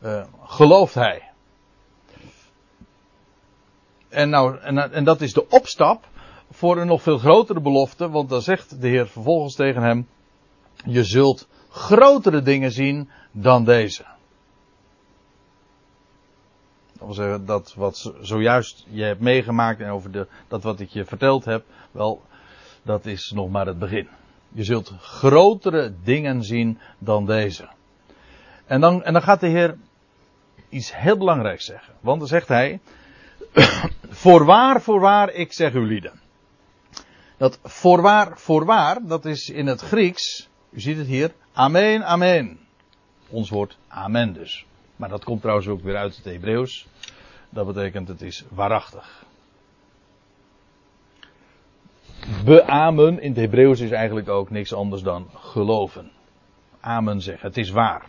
[0.04, 1.32] uh, gelooft hij.
[4.10, 6.08] En, nou, en, en dat is de opstap
[6.52, 10.08] voor een nog veel grotere belofte, want dan zegt de Heer vervolgens tegen hem:
[10.86, 14.04] Je zult grotere dingen zien dan deze.
[16.94, 20.90] Dat wil zeggen, dat wat zojuist je hebt meegemaakt en over de, dat wat ik
[20.90, 22.22] je verteld heb, wel,
[22.84, 24.08] dat is nog maar het begin.
[24.54, 27.70] Je zult grotere dingen zien dan deze.
[28.66, 29.78] En dan, en dan gaat de Heer
[30.72, 31.94] iets heel belangrijks zeggen.
[32.00, 32.80] Want dan zegt hij,
[34.24, 36.20] voorwaar, voorwaar, ik zeg u lieden.
[37.38, 42.60] Dat voorwaar, voorwaar, dat is in het Grieks, u ziet het hier, amen, amen.
[43.30, 44.66] Ons woord amen dus.
[44.96, 46.88] Maar dat komt trouwens ook weer uit het Hebreeuws.
[47.50, 49.26] Dat betekent het is waarachtig.
[52.46, 56.12] Beamen in het Hebreeuws is eigenlijk ook niks anders dan geloven.
[56.80, 58.06] Amen zeggen, het is waar.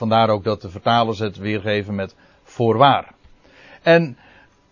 [0.00, 3.14] Vandaar ook dat de vertalers het weergeven met voorwaar.
[3.82, 4.16] En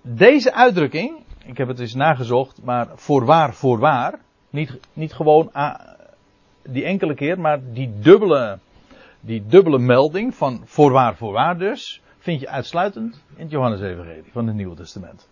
[0.01, 5.51] deze uitdrukking, ik heb het eens nagezocht, maar voorwaar, voorwaar, niet, niet gewoon
[6.63, 8.59] die enkele keer, maar die dubbele,
[9.21, 14.57] die dubbele melding van voorwaar, voorwaar dus, vind je uitsluitend in het Johannes-evangelie van het
[14.57, 15.29] Nieuwe Testament.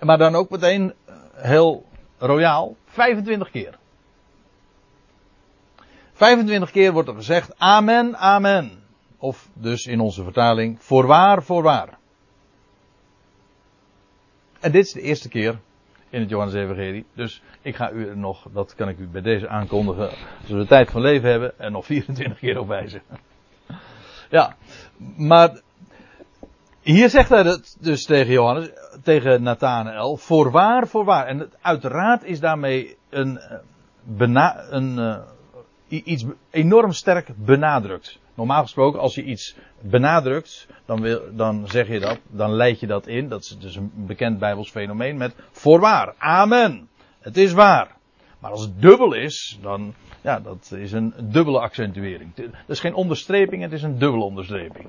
[0.00, 1.84] Maar dan ook meteen eh, heel
[2.18, 3.78] royaal, 25 keer.
[6.12, 8.81] 25 keer wordt er gezegd, amen, amen.
[9.22, 11.98] Of dus in onze vertaling, voorwaar, voorwaar.
[14.60, 15.58] En dit is de eerste keer
[16.10, 17.04] in het Johannes Evangelie.
[17.14, 20.66] Dus ik ga u nog, dat kan ik u bij deze aankondigen, als we de
[20.66, 23.02] tijd van leven hebben, en nog 24 keer op wijzen.
[24.30, 24.56] Ja,
[25.16, 25.60] maar
[26.80, 28.70] hier zegt hij het dus tegen Johannes,
[29.02, 31.26] tegen Nathanael, voorwaar, voorwaar.
[31.26, 35.18] En uiteraard is daarmee een, eh, een, uh,
[36.06, 38.20] iets enorm sterk benadrukt.
[38.34, 42.86] Normaal gesproken, als je iets benadrukt, dan, wil, dan zeg je dat, dan leid je
[42.86, 43.28] dat in.
[43.28, 46.14] Dat is dus een bekend Bijbels fenomeen met voorwaar.
[46.18, 46.88] Amen.
[47.20, 47.96] Het is waar.
[48.38, 52.34] Maar als het dubbel is, dan, ja, dat is een dubbele accentuering.
[52.34, 54.88] Dat is geen onderstreping, het is een dubbele onderstreping.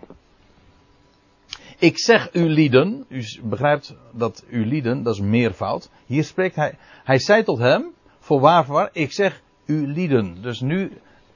[1.77, 5.89] Ik zeg u lieden, u begrijpt dat u lieden, dat is meervoud.
[6.06, 10.41] Hier spreekt hij, hij zei tot hem, voorwaar, voorwaar, ik zeg u lieden.
[10.41, 10.91] Dus nu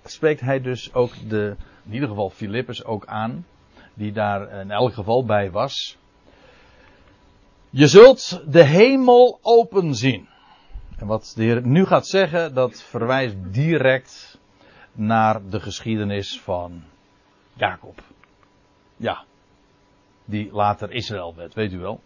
[0.05, 1.55] spreekt hij dus ook de,
[1.87, 3.45] in ieder geval Filippus ook aan,
[3.93, 5.97] die daar in elk geval bij was.
[7.69, 10.27] Je zult de hemel open zien.
[10.97, 14.39] En wat de Heer nu gaat zeggen, dat verwijst direct
[14.91, 16.83] naar de geschiedenis van
[17.53, 18.01] Jacob.
[18.95, 19.23] Ja,
[20.25, 22.01] die later Israël werd, weet u wel.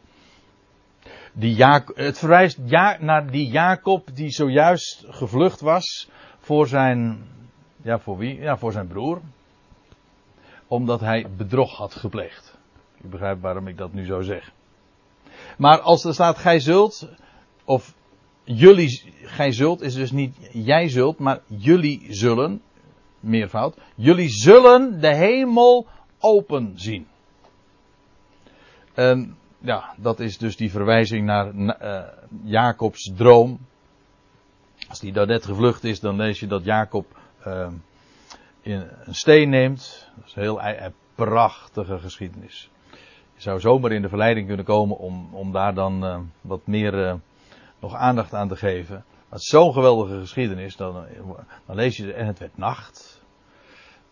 [1.33, 7.23] Die ja, het verwijst ja, naar die Jacob die zojuist gevlucht was voor zijn,
[7.81, 8.39] ja voor wie?
[8.39, 9.21] Ja voor zijn broer.
[10.71, 12.57] Omdat hij bedrog had gepleegd.
[13.01, 14.51] U begrijpt waarom ik dat nu zo zeg.
[15.57, 17.09] Maar als er staat gij zult,
[17.65, 17.95] of
[18.43, 22.61] jullie, gij zult is dus niet jij zult, maar jullie zullen,
[23.19, 25.87] meervoud, jullie zullen de hemel
[26.19, 27.07] open zien.
[28.93, 32.03] En ja, dat is dus die verwijzing naar uh,
[32.43, 33.59] Jacobs droom.
[34.89, 37.05] Als die daar net gevlucht is, dan lees je dat Jacob
[37.47, 37.67] uh,
[38.63, 40.09] een steen neemt.
[40.15, 42.69] Dat is een heel een prachtige geschiedenis.
[43.35, 47.19] Je zou zomaar in de verleiding kunnen komen om, om daar dan uh, wat meer
[47.79, 49.03] nog aandacht aan te geven.
[49.29, 50.75] Het zo'n geweldige geschiedenis.
[50.75, 51.05] Dan,
[51.65, 53.23] dan lees je, en het werd nacht.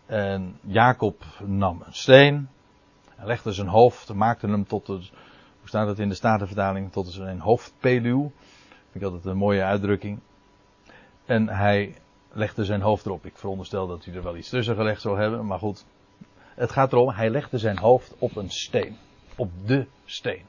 [0.06, 2.48] En Jacob nam een steen.
[3.16, 7.08] Hij legde zijn hoofd, maakte hem tot de, hoe staat het in de Statenvertaling, tot
[7.08, 8.32] zijn hoofdpeluw.
[8.90, 10.20] Vind ik altijd een mooie uitdrukking.
[11.24, 11.94] En hij
[12.32, 13.26] legde zijn hoofd erop.
[13.26, 15.84] Ik veronderstel dat hij er wel iets tussen gelegd zou hebben, maar goed.
[16.54, 18.96] Het gaat erom, hij legde zijn hoofd op een steen.
[19.36, 20.42] Op de steen.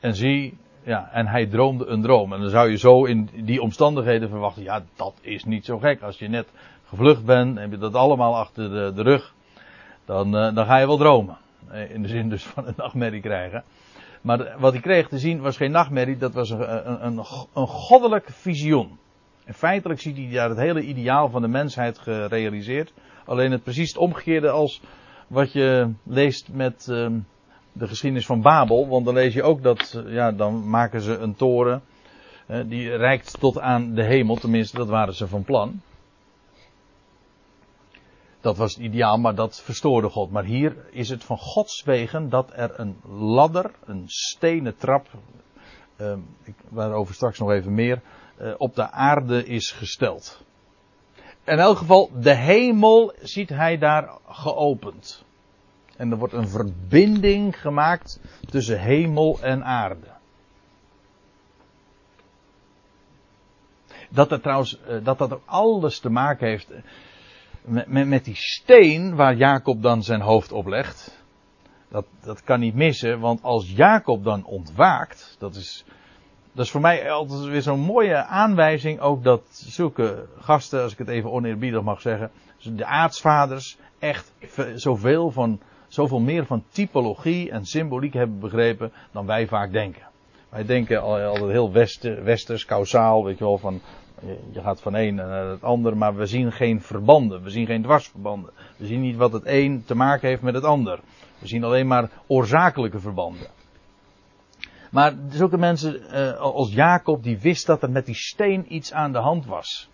[0.00, 2.32] En zie, ja, en hij droomde een droom.
[2.32, 6.02] En dan zou je zo in die omstandigheden verwachten, ja, dat is niet zo gek.
[6.02, 6.48] Als je net
[6.84, 9.34] gevlucht bent, heb je dat allemaal achter de, rug,
[10.04, 11.38] dan, uh, dan ga je wel dromen.
[11.68, 13.64] Eh, in de zin dus van een nachtmerrie krijgen.
[14.20, 18.30] Maar wat hij kreeg te zien was geen nachtmerrie, dat was een, een, een, goddelijk
[18.30, 18.98] visioen.
[19.44, 22.92] En feitelijk ziet hij daar het hele ideaal van de mensheid gerealiseerd.
[23.24, 24.80] Alleen het precies het omgekeerde als
[25.26, 27.08] wat je leest met uh,
[27.72, 28.88] de geschiedenis van Babel.
[28.88, 31.82] Want dan lees je ook dat, ja, dan maken ze een toren.
[32.48, 35.80] Uh, die reikt tot aan de hemel, tenminste, dat waren ze van plan.
[38.40, 40.30] Dat was het ideaal, maar dat verstoorde God.
[40.30, 45.08] Maar hier is het van Gods wegen dat er een ladder, een stenen trap,
[46.42, 48.00] ik, waarover straks nog even meer,
[48.40, 50.42] uh, op de aarde is gesteld.
[51.44, 55.24] In elk geval, de hemel ziet hij daar geopend.
[55.96, 60.06] En er wordt een verbinding gemaakt tussen hemel en aarde.
[64.08, 66.70] Dat er trouwens, uh, dat dat ook alles te maken heeft
[67.64, 71.18] met, met, die steen waar Jacob dan zijn hoofd op legt.
[71.88, 75.84] Dat, dat kan niet missen, want als Jacob dan ontwaakt, dat is,
[76.52, 80.98] dat is voor mij altijd weer zo'n mooie aanwijzing ook dat zulke gasten, als ik
[80.98, 84.32] het even oneerbiedig mag zeggen, de aartsvaders echt
[84.74, 90.02] zoveel van, zoveel meer van typologie en symboliek hebben begrepen dan wij vaak denken.
[90.48, 91.72] Wij denken altijd heel
[92.22, 93.80] westers, kausaal, weet je wel, van
[94.52, 97.42] je gaat van een naar het ander, maar we zien geen verbanden.
[97.42, 98.50] We zien geen dwarsverbanden.
[98.76, 101.00] We zien niet wat het een te maken heeft met het ander.
[101.38, 103.48] We zien alleen maar oorzakelijke verbanden.
[104.90, 109.12] Maar zulke mensen uh, als Jacob, die wist dat er met die steen iets aan
[109.12, 109.90] de hand was.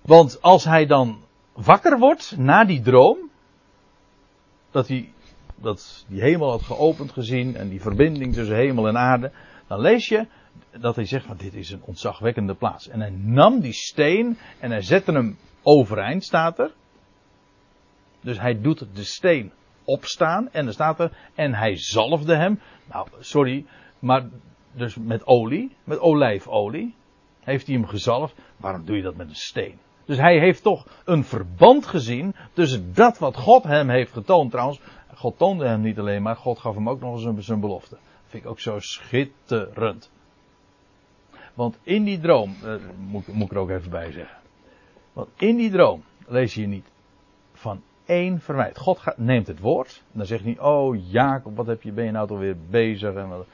[0.00, 1.18] Want als hij dan
[1.52, 3.18] wakker wordt na die droom,
[4.70, 5.12] dat hij
[5.56, 9.32] dat die hemel had geopend gezien en die verbinding tussen hemel en aarde,
[9.66, 10.26] dan lees je
[10.70, 12.88] dat hij zegt van dit is een ontzagwekkende plaats.
[12.88, 16.70] En hij nam die steen en hij zette hem overeind, staat er.
[18.20, 19.52] Dus hij doet de steen
[19.84, 22.60] opstaan en er staat er, en hij zalfde hem.
[22.84, 23.64] Nou, sorry,
[23.98, 24.28] maar
[24.72, 26.94] dus met olie, met olijfolie,
[27.40, 28.34] heeft hij hem gezalfd.
[28.56, 29.78] Waarom doe je dat met een steen?
[30.04, 34.50] Dus hij heeft toch een verband gezien tussen dat wat God hem heeft getoond.
[34.50, 34.80] Trouwens,
[35.14, 37.94] God toonde hem niet alleen maar, God gaf hem ook nog eens zijn belofte.
[37.94, 40.10] Dat vind ik ook zo schitterend.
[41.54, 44.36] Want in die droom, uh, moet, moet ik er ook even bij zeggen.
[45.12, 46.90] Want in die droom lees je niet
[47.52, 48.78] van één verwijt.
[48.78, 50.02] God neemt het woord.
[50.12, 53.14] En dan zegt hij oh Jacob, wat heb je, ben je nou toch weer bezig?
[53.14, 53.46] En wat...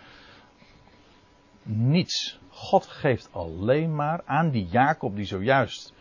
[1.63, 2.39] Niets.
[2.49, 5.95] God geeft alleen maar aan die Jacob die zojuist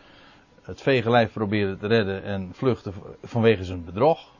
[0.62, 4.32] het vegenlijf probeerde te redden en vluchtte vanwege zijn bedrog.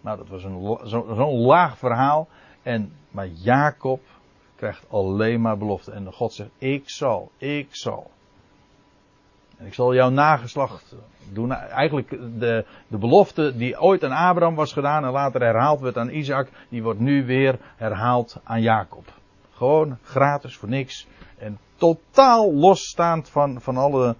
[0.00, 0.78] Nou, dat was zo'n
[1.16, 2.28] zo, laag verhaal.
[2.62, 4.00] En, maar Jacob
[4.62, 5.92] krijgt alleen maar belofte.
[5.92, 8.10] En God zegt, ik zal, ik zal.
[9.58, 10.94] En ik zal jouw nageslacht
[11.32, 11.52] doen.
[11.52, 16.10] Eigenlijk de, de belofte die ooit aan Abraham was gedaan en later herhaald werd aan
[16.10, 19.12] Isaac, die wordt nu weer herhaald aan Jacob.
[19.52, 21.06] Gewoon gratis voor niks.
[21.38, 24.16] En totaal losstaand van, van, alle,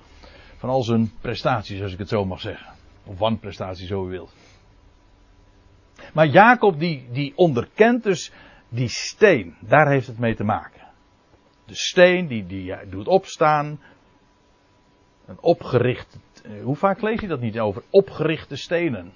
[0.56, 2.72] van al zijn prestaties, als ik het zo mag zeggen.
[3.04, 4.34] Of wanprestaties, zo u wilt.
[6.12, 8.32] Maar Jacob die, die onderkent dus
[8.72, 9.56] die steen.
[9.60, 10.80] Daar heeft het mee te maken.
[11.64, 13.80] De steen die, die doet opstaan.
[15.26, 16.18] Een opgericht.
[16.44, 17.82] Eh, hoe vaak lees je dat niet over?
[17.90, 19.12] Opgerichte stenen.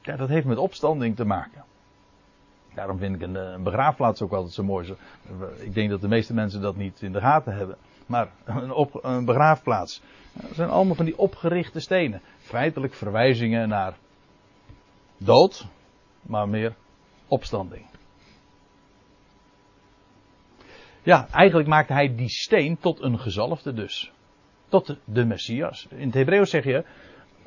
[0.00, 1.64] Ja, dat heeft met opstanding te maken.
[2.74, 4.94] Daarom vind ik een, eh, begraafplaats ook altijd zo mooi.
[5.58, 7.76] Ik denk dat de meeste mensen dat niet in de gaten hebben.
[8.06, 10.02] Maar een, een begraafplaats.
[10.32, 12.20] Dat zijn allemaal van die opgerichte stenen.
[12.38, 13.96] Feitelijk verwijzingen naar
[15.16, 15.66] dood,
[16.22, 16.74] maar meer
[17.28, 17.90] opstanding.
[21.02, 24.12] Ja, eigenlijk maakt hij die steen tot een gezalfde dus.
[24.68, 25.86] Tot de Messias.
[25.90, 26.84] In het Hebreeuws zeg je,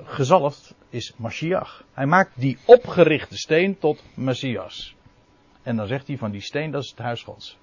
[0.03, 1.83] gezalfd is Mashiach.
[1.93, 4.95] Hij maakt die opgerichte steen tot Messias.
[5.63, 7.57] En dan zegt hij van die steen, dat is het huis Gods.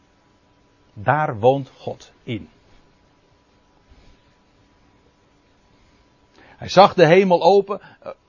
[0.94, 2.48] Daar woont God in.
[6.56, 7.80] Hij zag de hemel open.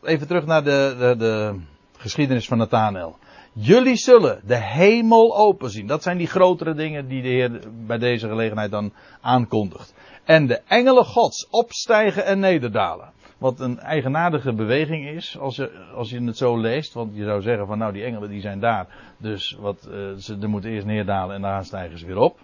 [0.03, 1.59] Even terug naar de, de, de
[1.97, 3.17] geschiedenis van Nathanael.
[3.53, 5.87] Jullie zullen de hemel open zien.
[5.87, 9.93] Dat zijn die grotere dingen die de Heer bij deze gelegenheid dan aankondigt.
[10.23, 13.11] En de engelen gods opstijgen en nederdalen.
[13.37, 16.93] Wat een eigenaardige beweging is, als je, als je het zo leest.
[16.93, 19.13] Want je zou zeggen van nou die engelen die zijn daar.
[19.17, 22.39] Dus wat, uh, ze er moeten eerst neerdalen en daarna stijgen ze weer op.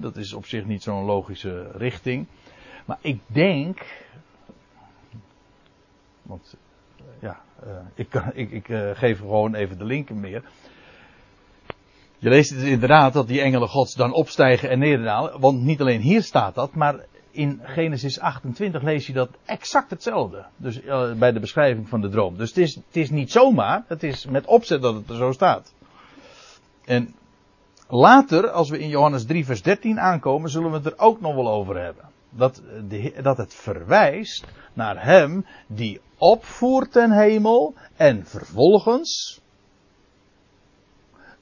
[0.00, 2.26] dat is op zich niet zo'n logische richting.
[2.84, 4.08] Maar ik denk.
[6.22, 6.56] Want
[7.66, 10.42] uh, ik, ik, ik uh, geef gewoon even de linken meer.
[12.18, 15.40] Je leest het inderdaad dat die engelen gods dan opstijgen en nederdalen.
[15.40, 20.44] Want niet alleen hier staat dat, maar in Genesis 28 lees je dat exact hetzelfde.
[20.56, 22.36] Dus uh, bij de beschrijving van de droom.
[22.36, 25.32] Dus het is, het is niet zomaar, het is met opzet dat het er zo
[25.32, 25.74] staat.
[26.84, 27.14] En
[27.88, 31.34] later, als we in Johannes 3 vers 13 aankomen, zullen we het er ook nog
[31.34, 32.04] wel over hebben.
[32.30, 39.40] Dat, de, dat het verwijst naar hem die opvoert ten hemel en vervolgens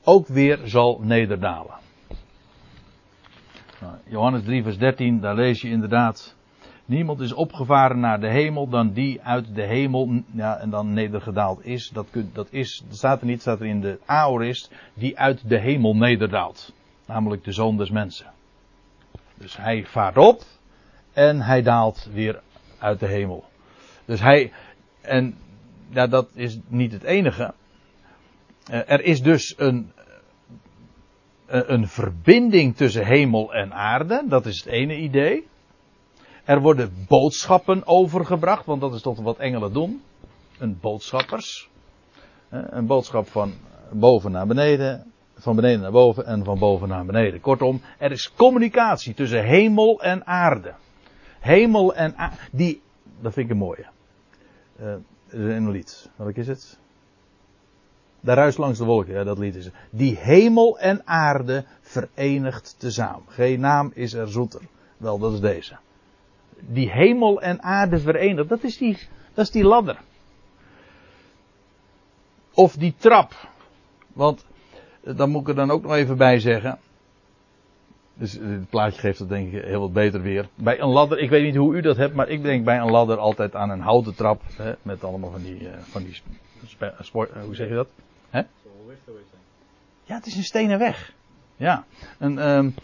[0.05, 1.75] ook weer zal nederdalen.
[3.81, 6.37] Nou, Johannes 3 vers 13, daar lees je inderdaad.
[6.85, 11.65] Niemand is opgevaren naar de hemel dan die uit de hemel, ja, en dan nedergedaald
[11.65, 11.89] is.
[11.89, 15.59] Dat, dat is, dat staat er niet, staat er in de aorist, die uit de
[15.59, 16.73] hemel nederdaalt.
[17.07, 18.27] Namelijk de zoon des mensen.
[19.35, 20.43] Dus hij vaart op
[21.13, 22.41] en hij daalt weer
[22.79, 23.45] uit de hemel.
[24.09, 24.53] Dus hij,
[25.09, 25.35] en
[25.91, 27.55] ja, dat is niet het enige.
[28.71, 29.93] Eh, er is dus een,
[31.47, 34.25] eh, een verbinding tussen hemel en aarde.
[34.29, 35.47] Dat is het ene idee.
[36.45, 40.03] Er worden boodschappen overgebracht, want dat is toch wat engelen doen.
[40.59, 41.69] Een boodschappers.
[42.49, 43.53] Eh, een boodschap van
[43.93, 47.41] boven naar beneden, van beneden naar boven en van boven naar beneden.
[47.41, 50.75] Kortom, er is communicatie tussen hemel en aarde.
[51.41, 52.83] Hemel en aarde, die,
[53.21, 53.87] dat vind ik een mooie.
[54.81, 54.95] Uh,
[55.29, 56.11] een lied.
[56.17, 56.79] Welk is het?
[58.21, 59.71] De ruis langs de wolken, ja, dat lied is.
[59.91, 63.23] Die hemel en aarde verenigt tezamen.
[63.29, 64.61] Geen naam is er zoeter.
[64.97, 65.77] Wel, dat is deze.
[66.61, 68.99] Die hemel en aarde verenigt, dat is die,
[69.35, 70.01] dat is die ladder.
[72.55, 73.49] Of die trap.
[74.13, 74.45] Want,
[75.05, 76.79] eh, dan moet ik er dan ook nog even bij zeggen.
[78.19, 80.49] Dus het plaatje geeft dat denk ik heel wat beter weer.
[80.55, 82.91] Bij een ladder, ik weet niet hoe u dat hebt, maar ik denk bij een
[82.91, 84.43] ladder altijd aan een houten trap.
[84.57, 86.21] Hè, met allemaal van die, uh, van die
[87.01, 87.89] sport, uh, hoe zeg je dat?
[88.31, 88.43] Hè?
[90.05, 91.13] Ja, het is een stenen weg.
[91.57, 91.85] Ja.
[92.19, 92.75] En, um,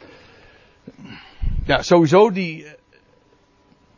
[1.64, 2.66] ja, sowieso die,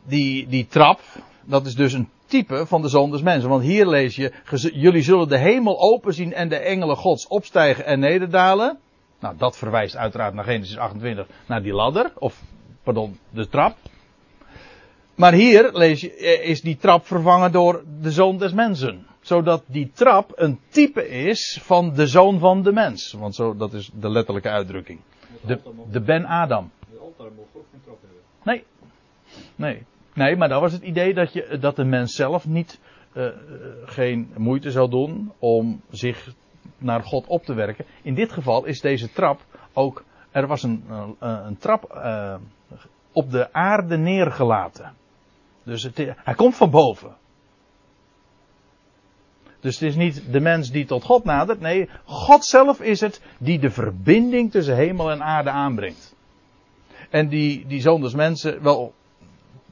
[0.03, 0.99] die, die trap,
[1.45, 3.49] dat is dus een type van de zoon des mensen.
[3.49, 4.31] Want hier lees je,
[4.73, 8.79] jullie zullen de hemel open zien en de engelen gods opstijgen en nederdalen.
[9.19, 12.41] Nou, dat verwijst uiteraard naar Genesis 28, naar die ladder, of,
[12.83, 13.75] pardon, de trap.
[15.15, 19.05] Maar hier lees je, eh, is die trap vervangen door de zoon des mensen.
[19.21, 23.11] Zodat die trap een type is van de zoon van de mens.
[23.11, 24.99] Want zo, dat is de letterlijke uitdrukking.
[25.45, 25.59] De,
[25.91, 26.71] de Ben Adam.
[26.91, 28.21] De altaar mocht ook geen trap hebben.
[28.43, 28.63] Nee.
[29.55, 29.85] Nee.
[30.13, 32.79] Nee, maar dat was het idee dat, je, dat de mens zelf niet,
[33.13, 33.27] uh,
[33.85, 36.33] geen moeite zou doen om zich
[36.77, 37.85] naar God op te werken.
[38.01, 39.41] In dit geval is deze trap
[39.73, 40.03] ook.
[40.31, 42.35] Er was een, een, een trap uh,
[43.11, 44.93] op de aarde neergelaten.
[45.63, 47.15] Dus het, hij komt van boven.
[49.59, 51.59] Dus het is niet de mens die tot God nadert.
[51.59, 56.15] Nee, God zelf is het die de verbinding tussen hemel en aarde aanbrengt.
[57.09, 58.93] En die, die zoon mensen, wel,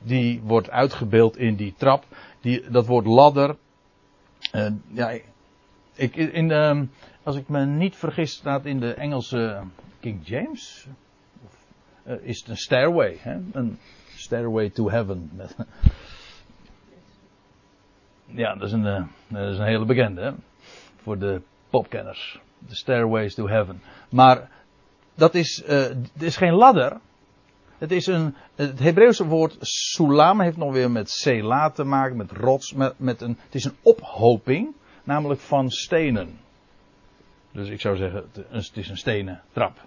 [0.01, 2.03] die wordt uitgebeeld in die trap.
[2.41, 3.55] Die, dat woord ladder.
[4.51, 5.17] eh, ja,
[5.95, 6.85] ik, in, ehm,
[7.23, 9.61] als ik me niet vergis, staat in de Engelse
[9.99, 10.87] King James.
[11.45, 11.53] Of,
[12.03, 13.37] eh, is het een stairway, hè?
[13.51, 13.77] Een
[14.15, 15.31] stairway to heaven.
[18.25, 20.31] ja, dat is, een, eh, dat is een hele bekende, hè?
[21.01, 22.39] Voor de popkenners.
[22.67, 23.81] De stairways to heaven.
[24.09, 24.49] Maar
[25.15, 25.81] dat is, eh,
[26.13, 26.99] het is geen ladder.
[27.77, 32.31] Het is een, het Hebreeuwse woord sulam heeft nog weer met sela te maken, met
[32.31, 34.73] rots, met, met een, het is een ophoping,
[35.05, 36.39] namelijk van stenen.
[37.51, 39.77] Dus ik zou zeggen, het is- een stenen trap.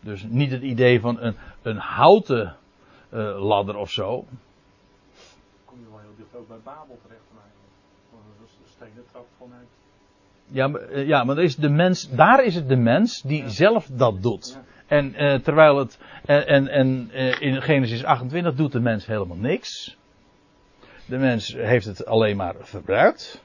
[0.00, 2.56] Dus niet het idee van een, een houten
[3.10, 4.24] eh, ladder of zo.
[5.64, 8.52] kom je wel heel dicht ook bij Babel terecht eigenlijk.
[8.64, 9.66] De stenen trap vanuit.
[10.46, 13.42] Ja, maar, eh, ja, maar er is de mens, daar is het de mens die
[13.42, 13.48] Ja.
[13.48, 14.52] zelf dat doet.
[14.54, 14.62] Ja.
[14.86, 15.98] En eh, terwijl het.
[16.24, 19.96] En, en, en in Genesis 28 doet de mens helemaal niks.
[21.06, 23.43] De mens heeft het alleen maar verbruikt.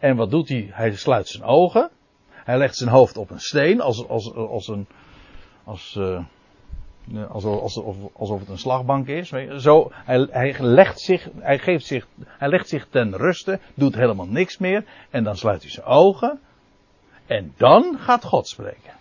[0.00, 0.68] En wat doet hij?
[0.72, 1.90] Hij sluit zijn ogen.
[2.30, 4.86] Hij legt zijn hoofd op een steen als, als, als een.
[5.64, 6.24] Als, eh,
[7.04, 9.32] ja, alsof, alsof, alsof het een slagbank is.
[9.56, 14.26] Zo, hij, hij, legt zich, hij, geeft zich, hij legt zich ten ruste, doet helemaal
[14.26, 14.84] niks meer.
[15.10, 16.40] En dan sluit hij zijn ogen.
[17.26, 18.92] En dan gaat God spreken.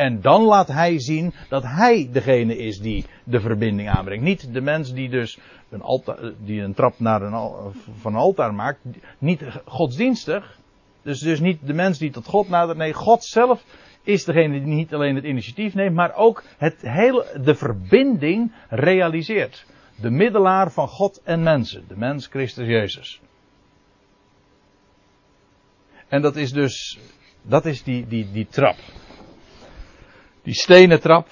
[0.00, 4.24] En dan laat hij zien dat hij degene is die de verbinding aanbrengt.
[4.24, 5.38] Niet de mens die dus
[5.68, 6.02] een,
[6.44, 8.78] die een trap naar een, van een altaar maakt.
[9.18, 10.58] Niet godsdienstig.
[11.02, 12.78] Dus, dus niet de mens die tot God nadert.
[12.78, 13.64] Nee, God zelf
[14.02, 19.66] is degene die niet alleen het initiatief neemt, maar ook het hele, de verbinding realiseert.
[19.96, 21.84] De middelaar van God en mensen.
[21.88, 23.20] De mens Christus Jezus.
[26.08, 26.98] En dat is dus,
[27.42, 28.76] dat is die, die, die trap.
[30.42, 31.28] Die stenen trap.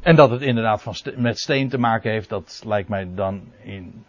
[0.00, 4.04] En dat het inderdaad van met steen te maken heeft, dat lijkt mij dan in,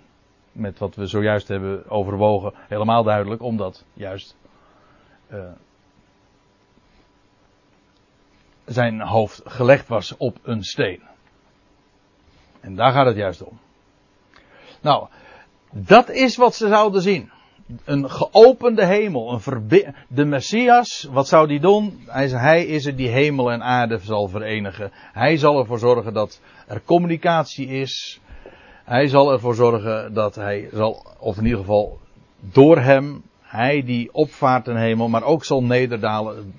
[0.51, 4.35] met wat we zojuist hebben overwogen helemaal duidelijk, omdat juist
[5.27, 5.51] eh,
[8.65, 11.01] zijn hoofd gelegd was op een steen.
[12.59, 13.59] En daar gaat het juist om.
[14.81, 15.07] Nou,
[15.71, 17.31] dat is wat ze zouden zien.
[17.85, 22.03] Een geopende hemel, een de Messias, wat zou die doen?
[22.05, 24.91] Hij, hij is het die hemel en aarde zal verenigen.
[24.93, 28.19] Hij zal ervoor zorgen dat er communicatie is.
[28.83, 31.99] Hij zal ervoor zorgen dat hij zal, of in ieder geval
[32.39, 36.53] door hem, hij die opvaart ten hemel, maar ook zal nederdalen.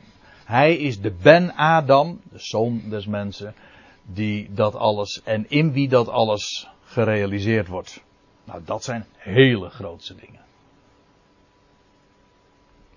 [0.44, 3.54] Hij is de Ben Adam, de zoon des mensen,
[4.02, 8.04] die dat alles en in wie dat alles gerealiseerd wordt.
[8.44, 10.47] Nou, dat zijn hele grootse dingen.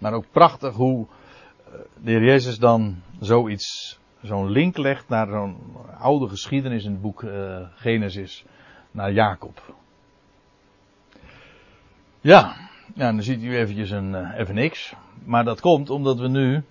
[0.02, 1.06] Maar ook prachtig hoe
[1.66, 1.74] eh,
[2.04, 5.58] de heer Jezus dan zoiets, zo'n link legt naar zo'n
[6.00, 8.46] oude geschiedenis in het boek eh, Genesis,
[8.92, 9.76] naar Jacob.
[12.22, 12.56] Ja,
[12.96, 14.94] ja, dan ziet u eventjes een eh, even niks.
[15.24, 16.64] Maar dat komt omdat we nu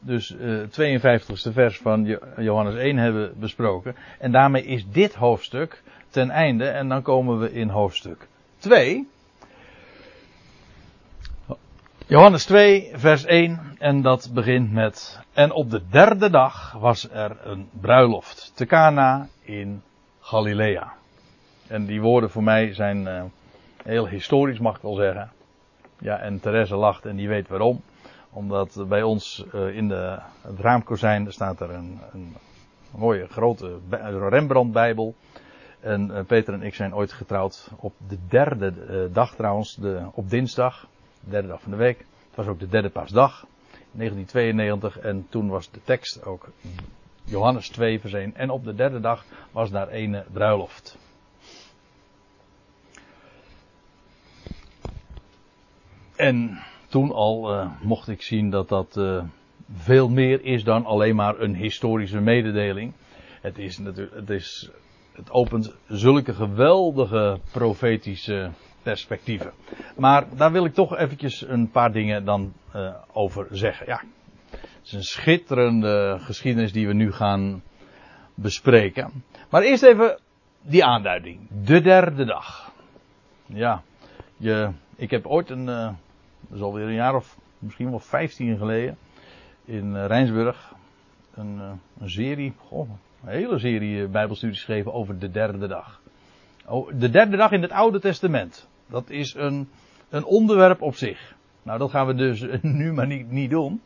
[0.00, 3.94] dus eh 52e vers van Jo- Johannes 1 hebben besproken.
[4.18, 6.64] En daarmee is dit hoofdstuk ten einde.
[6.64, 9.08] En dan komen we in hoofdstuk 2.
[12.10, 13.60] Johannes 2, vers 1.
[13.78, 15.20] En dat begint met.
[15.32, 19.82] En op de derde dag was er een bruiloft te Cana in
[20.20, 20.92] Galilea.
[21.66, 23.22] En die woorden voor mij zijn eh,
[23.82, 25.30] heel historisch, mag ik wel zeggen.
[25.98, 27.80] Ja, en Therese lacht en die weet waarom.
[28.30, 32.36] Omdat bij ons eh, in de, het raamkozijn staat er een, een
[32.90, 35.14] mooie grote Bij- Rembrandt-bijbel.
[35.80, 38.72] En eh, Peter en ik zijn ooit getrouwd op de derde
[39.12, 40.88] dag trouwens, de, op dinsdag,
[41.24, 41.98] de derde dag van de week.
[41.98, 43.46] Het was ook de derde paasdag,
[43.92, 44.98] 1992.
[44.98, 46.48] En toen was de tekst ook
[47.24, 48.34] Johannes 2 vers 1.
[48.34, 50.98] En op de derde dag was daar een bruiloft.
[56.16, 56.58] En
[56.88, 59.24] toen al eh, mocht ik zien dat dat eh,
[59.72, 62.92] veel meer is dan alleen maar een historische mededeling.
[63.40, 64.70] Het is natuurlijk, het is,
[65.12, 68.50] het opent zulke geweldige profetische
[68.82, 69.52] perspectieven.
[69.96, 73.86] Maar daar wil ik toch eventjes een paar dingen dan eh, over zeggen.
[73.86, 74.02] Ja,
[74.50, 77.62] het is een schitterende geschiedenis die we nu gaan
[78.34, 79.24] bespreken.
[79.50, 80.18] Maar eerst even
[80.62, 81.48] die aanduiding.
[81.64, 82.72] De derde dag.
[83.46, 83.82] Ja,
[84.36, 85.92] je, ik heb ooit een, eh,
[86.40, 88.98] dat is alweer een jaar of misschien wel 15 geleden,
[89.64, 90.72] in eh, Rijnsburg,
[91.34, 96.00] een, een serie, een hele serie bijbelstudies geschreven over de derde dag.
[96.66, 98.68] Oh, de derde dag in het Oude Testament.
[98.90, 99.68] Dat is een,
[100.08, 101.34] een onderwerp op zich.
[101.62, 103.80] Nou, dat gaan we dus nu maar niet, niet doen.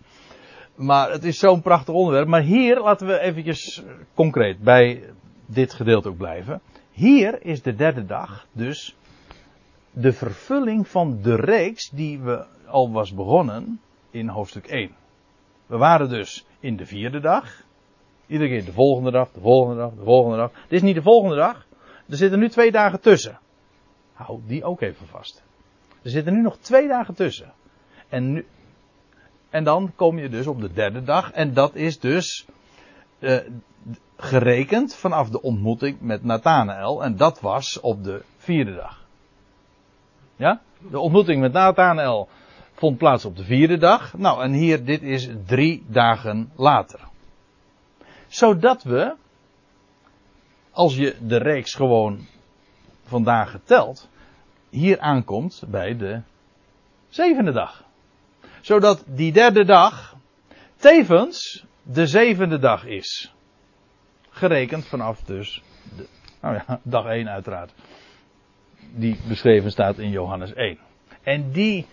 [0.74, 2.28] Maar het is zo'n prachtig onderwerp.
[2.28, 3.82] Maar hier laten we eventjes
[4.14, 5.02] concreet bij
[5.46, 6.61] dit gedeelte ook blijven.
[6.90, 8.96] hier is de derde dag dus
[9.90, 13.80] de vervulling van de reeks die we al was begonnen
[14.11, 14.90] in hoofdstuk 1.
[15.66, 17.62] We waren dus in de vierde dag.
[18.26, 20.50] Iedere keer de volgende dag, de volgende dag, de volgende dag.
[20.52, 21.66] Dit is niet de volgende dag.
[22.09, 23.38] Er zitten nu twee dagen tussen.
[24.14, 25.42] Hou die ook even vast.
[26.02, 27.52] Er zitten nu nog twee dagen tussen.
[28.08, 28.46] En, nu,
[29.50, 31.32] en dan kom je dus op de derde dag.
[31.32, 32.46] En dat is dus
[33.18, 33.38] uh,
[34.16, 37.04] gerekend vanaf de ontmoeting met Nathanael.
[37.04, 39.06] En dat was op de vierde dag.
[40.36, 40.60] Ja?
[40.90, 42.28] De ontmoeting met Nathanael
[42.74, 44.16] vond plaats op de vierde dag.
[44.16, 47.00] Nou, en hier, dit is drie dagen later.
[48.28, 49.14] Zodat we,
[50.70, 52.26] als je de reeks gewoon
[53.14, 54.08] vandaag geteld,
[54.70, 56.20] hier aankomt bij de
[57.08, 57.84] zevende dag.
[58.60, 60.16] Zodat die derde dag
[60.76, 63.34] tevens de zevende dag is.
[64.30, 65.62] Gerekend vanaf dus,
[65.96, 66.06] de,
[66.40, 67.72] nou ja, dag 1 uiteraard.
[68.94, 70.78] Die beschreven staat in Johannes 1.
[71.22, 71.86] En die,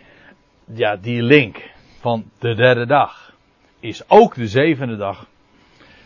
[0.66, 3.36] ja, die link van de derde dag
[3.80, 5.28] is ook de zevende dag.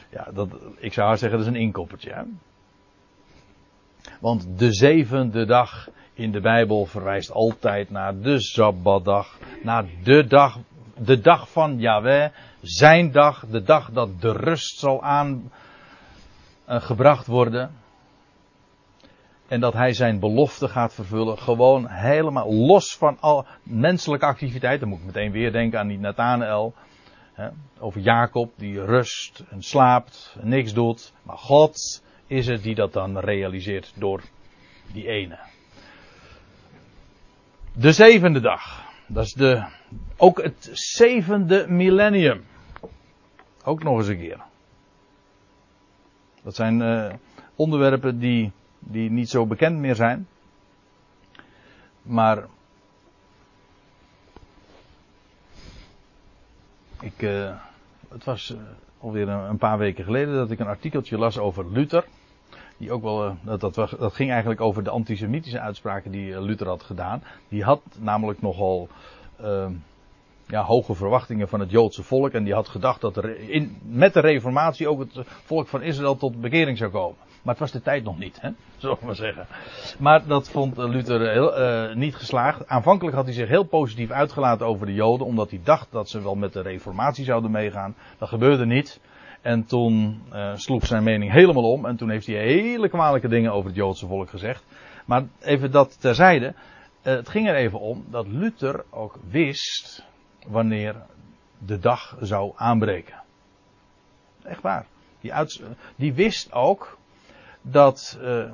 [0.10, 2.14] Ja, dat, ik zou haar zeggen, dat is een inkoppertje.
[2.14, 2.24] Hè?
[4.20, 10.60] Want de zevende dag in de Bijbel verwijst altijd naar de Sabbatdag, naar de dag,
[10.98, 12.30] de dag van Yahweh,
[12.62, 15.04] zijn dag, de dag dat de rust zal
[16.66, 17.72] aangebracht uh, worden.
[19.48, 24.80] En dat hij zijn belofte gaat vervullen, gewoon helemaal los van al menselijke activiteiten.
[24.80, 26.74] Dan moet ik meteen weer denken aan die Nathanael.
[27.80, 31.14] Over Jacob, die rust en slaapt en niks doet.
[31.24, 34.22] Maar God is het die dat dan realiseert door
[34.92, 35.40] die ene.
[37.74, 38.84] De zevende dag.
[39.08, 39.66] Dat is de,
[40.18, 42.46] ook het zevende millennium.
[43.64, 44.44] Ook nog eens een keer.
[46.44, 47.14] Dat zijn uh,
[47.56, 50.28] onderwerpen die, die niet zo bekend meer zijn.
[52.02, 52.46] Maar
[57.00, 57.62] ik, uh,
[58.10, 58.60] het was uh,
[59.06, 62.06] alweer een, paar weken geleden dat ik een artikeltje las over Luther.
[62.78, 66.68] Die ook wel, uh, dat, dat, dat, ging eigenlijk over de antisemitische uitspraken die Luther
[66.68, 67.24] had gedaan.
[67.48, 68.88] Die had namelijk nogal
[69.38, 69.72] ehm,
[70.48, 72.32] ja, hoge verwachtingen van het Joodse volk.
[72.32, 76.18] En die had gedacht dat er in, met de reformatie ook het volk van Israël
[76.18, 77.18] tot bekering zou komen.
[77.42, 78.50] Maar het was de tijd nog niet, hè?
[78.78, 79.48] zullen we maar zeggen.
[80.00, 82.68] Maar dat vond Luther heel, uh, niet geslaagd.
[82.68, 86.22] Aanvankelijk had hij zich heel positief uitgelaten over de Joden, omdat hij dacht dat ze
[86.22, 87.96] wel met de reformatie zouden meegaan.
[88.18, 89.00] Dat gebeurde niet.
[89.42, 91.86] En toen uh, sloeg zijn mening helemaal om.
[91.86, 94.64] En toen heeft hij hele kwalijke dingen over het Joodse volk gezegd.
[95.06, 96.54] Maar even dat terzijde.
[97.02, 100.04] Het ging er even om dat Luther ook wist
[100.48, 100.96] wanneer
[101.58, 103.24] de dag zou aanbreken.
[104.44, 104.86] Echt waar.
[105.22, 105.34] Die,
[105.96, 106.98] die wist ook
[107.62, 108.52] dat uh,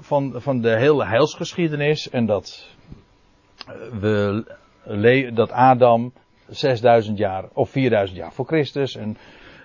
[0.00, 2.68] van, van de hele heilsgeschiedenis en dat
[4.00, 4.44] we
[5.34, 6.12] dat Adam
[6.48, 9.16] 6000 jaar of 4000 jaar voor Christus en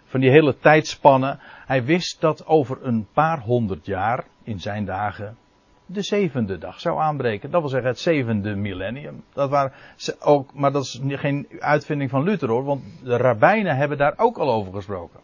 [0.05, 1.39] van die hele tijdspannen.
[1.65, 5.38] Hij wist dat over een paar honderd jaar in zijn dagen
[5.91, 7.51] de zevende dag zou aanbreken.
[7.51, 9.23] Dat wil zeggen het zevende millennium.
[9.33, 9.71] Dat waren
[10.19, 14.37] ook, maar dat is geen uitvinding van Luther hoor, want de rabbijnen hebben daar ook
[14.37, 15.19] al over gesproken.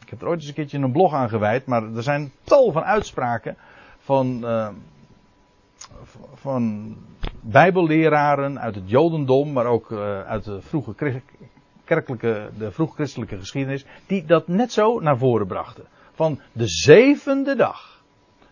[0.00, 2.72] Ik heb er ooit eens een keertje een blog aan gewijd, maar er zijn tal
[2.72, 3.56] van uitspraken
[3.98, 4.68] van, uh,
[6.34, 6.94] van
[7.40, 10.94] bijbelleraren uit het jodendom, maar ook uh, uit de vroege
[11.84, 15.84] kerkelijke, de vroeg christelijke geschiedenis, die dat net zo naar voren brachten.
[16.12, 18.02] Van de zevende dag.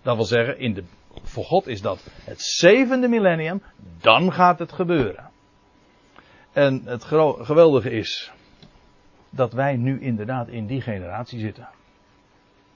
[0.02, 0.84] Dat wil zeggen, in de,
[1.22, 3.62] voor God is dat het zevende millennium,
[4.00, 5.30] dan gaat het gebeuren.
[6.52, 7.04] En het
[7.38, 8.32] geweldige is,
[9.30, 11.68] dat wij nu inderdaad in die generatie zitten.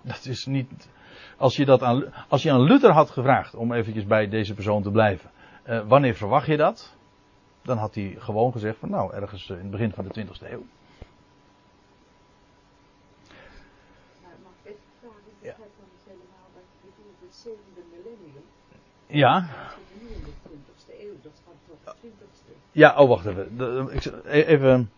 [0.03, 0.89] Dat is niet.
[1.37, 4.83] Als je, dat aan, als je aan Luther had gevraagd, om eventjes bij deze persoon
[4.83, 5.31] te blijven,
[5.67, 6.95] uh, wanneer verwacht je dat?
[7.63, 10.65] Dan had hij gewoon gezegd van nou, ergens in het begin van de 20e eeuw.
[15.41, 15.55] Ja.
[19.07, 19.49] Ja.
[22.73, 23.91] Ja, oh wacht even.
[24.27, 24.91] Even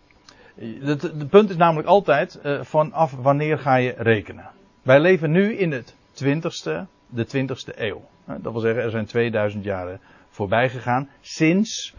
[0.61, 4.51] het, het punt is namelijk altijd uh, vanaf wanneer ga je rekenen.
[4.83, 8.03] Wij leven nu in het 20ste, de 20ste eeuw.
[8.25, 11.95] Dat wil zeggen, er zijn 2000 jaren voorbij gegaan sinds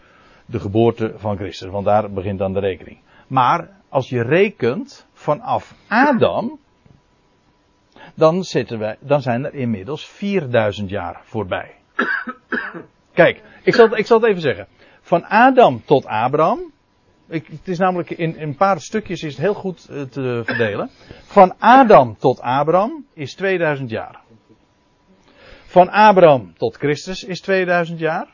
[0.46, 1.70] de geboorte van Christus.
[1.70, 2.98] Want daar begint dan de rekening.
[3.26, 6.58] Maar als je rekent vanaf Adam,
[8.14, 11.74] dan, zitten wij, dan zijn er inmiddels 4000 jaar voorbij.
[13.14, 14.66] Kijk, ik zal, ik zal het even zeggen.
[15.00, 16.72] Van Adam tot Abraham
[17.32, 20.90] ik, het is namelijk in, een paar stukjes is het heel goed uh, te verdelen.
[21.24, 24.20] Van Adam tot Abraham is 2000 jaar.
[25.64, 28.28] Van Abraham tot Christus is 2000 jaar.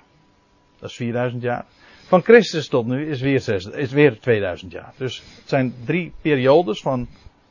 [0.78, 1.64] Dat is 4000 jaar.
[2.06, 4.92] Van Christus tot nu is weer, 6, is weer 2000 jaar.
[4.96, 7.08] Dus het zijn drie periodes van.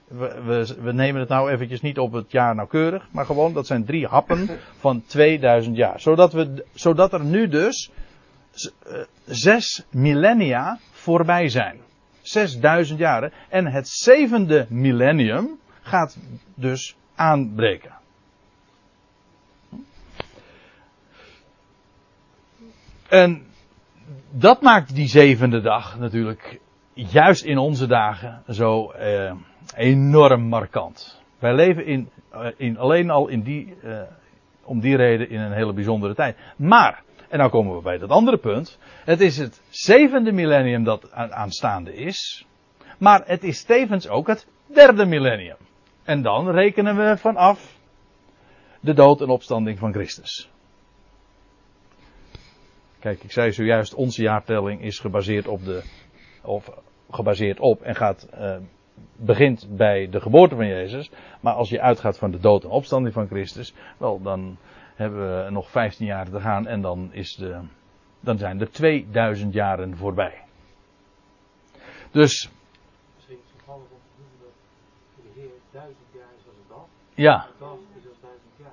[0.07, 3.85] We, we, nemen het nou eventjes niet op het jaar nauwkeurig, maar gewoon dat zijn
[3.85, 5.99] drie happen van 2000 jaar.
[5.99, 7.91] Zodat, we, zodat er nu dus
[8.87, 11.79] uh, zes millennia voorbij zijn.
[12.21, 13.33] 6000 jaren.
[13.49, 16.17] En het zevende millennium gaat
[16.55, 17.91] dus aanbreken.
[23.09, 23.45] En
[24.31, 26.59] dat maakt die zevende dag natuurlijk
[26.93, 29.31] juist in onze dagen zo eh,
[29.75, 31.21] enorm markant.
[31.39, 34.01] Wij leven in, uh, in, alleen al in die, uh,
[34.63, 36.37] om die reden in een hele bijzondere tijd.
[36.57, 38.77] Maar, en nou komen we bij dat andere punt.
[39.03, 42.47] Het is het zevende millennium dat aanstaande is.
[42.97, 45.57] Maar het is tevens ook het derde millennium.
[46.03, 47.77] En dan rekenen we vanaf
[48.79, 50.49] de dood en opstanding van Christus.
[52.99, 55.83] Kijk, ik zei zojuist, onze jaartelling is gebaseerd op de,
[56.43, 56.71] of
[57.11, 58.55] gebaseerd op en gaat, uh,
[59.15, 61.11] begint bij de geboorte van Jezus.
[61.41, 64.57] Maar als je uitgaat van de dood en opstanding van Christus, wel, dan
[64.95, 67.59] hebben we nog 15 jaar te gaan en dan is de,
[68.19, 70.41] dan zijn er 2000 jaren voorbij.
[72.11, 72.49] Dus.
[73.15, 74.51] Misschien toevallig om te noemen dat
[75.15, 76.85] voor de Heer duizend jaar is als een dag.
[77.13, 77.45] Ja.
[77.45, 78.71] Een dag is als duizend jaar.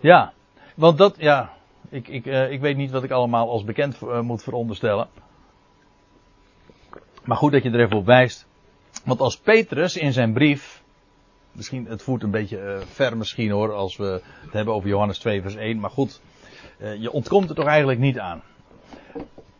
[0.00, 0.32] Ja,
[0.74, 1.52] want dat, ja,
[1.88, 5.08] ik, ik, uh, ik weet niet wat ik allemaal als bekend uh, moet veronderstellen.
[7.24, 8.46] Maar goed dat je er even op wijst.
[9.04, 10.82] Want als Petrus in zijn brief.
[11.52, 15.18] Misschien, het voert een beetje uh, ver misschien hoor, als we het hebben over Johannes
[15.18, 15.80] 2 vers 1.
[15.80, 16.20] Maar goed,
[16.98, 18.42] je ontkomt er toch eigenlijk niet aan.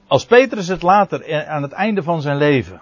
[0.07, 2.81] Als Petrus het later aan het einde van zijn leven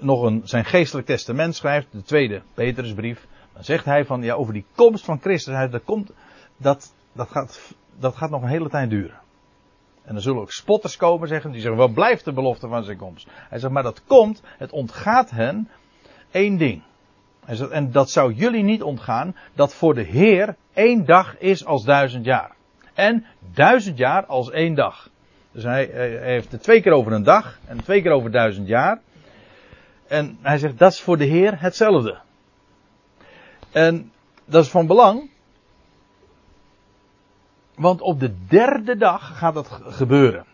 [0.00, 4.52] nog een, zijn geestelijk testament schrijft, de tweede Petrusbrief, dan zegt hij van ja, over
[4.52, 6.12] die komst van Christus, hij, dat, komt,
[6.56, 9.20] dat, dat gaat dat gaat nog een hele tijd duren.
[10.02, 12.96] En dan zullen ook spotters komen zeggen, die zeggen, wat blijft de belofte van zijn
[12.96, 13.26] komst?
[13.30, 15.68] Hij zegt, maar dat komt, het ontgaat hen
[16.32, 16.82] één ding.
[17.70, 22.24] En dat zou jullie niet ontgaan, dat voor de Heer één dag is als duizend
[22.24, 22.54] jaar.
[22.94, 25.10] En duizend jaar als één dag.
[25.52, 25.84] Dus hij,
[26.22, 29.00] heeft het twee keer over een dag en twee keer over duizend jaar.
[30.06, 32.18] En hij zegt, dat is voor de Heer hetzelfde.
[33.70, 34.12] En
[34.44, 35.30] dat is van belang,
[37.74, 40.44] want op de derde dag gaat dat gebeuren.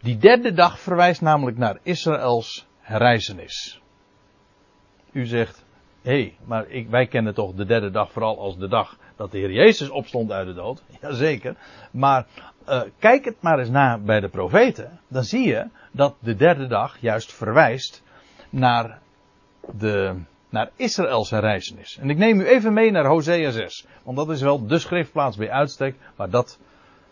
[0.00, 3.82] Die derde dag verwijst namelijk naar Israëls herrijzenis.
[5.14, 5.64] U zegt,
[6.02, 9.30] hé, hey, maar ik, wij kennen toch de derde dag vooral als de dag dat
[9.30, 10.82] de Heer Jezus opstond uit de dood.
[11.02, 11.56] Jazeker.
[11.90, 12.26] Maar
[12.68, 15.00] uh, kijk het maar eens na bij de profeten.
[15.08, 18.02] Dan zie je dat de derde dag juist verwijst
[18.50, 18.98] naar
[19.78, 21.98] de naar Israëls herrijzenis.
[21.98, 23.86] En ik neem u even mee naar Hosea 6.
[24.02, 26.58] Want dat is wel de schriftplaats bij uitstek waar dat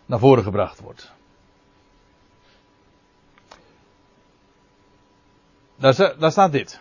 [0.07, 1.13] naar voren gebracht wordt.
[5.77, 6.81] Daar staat dit.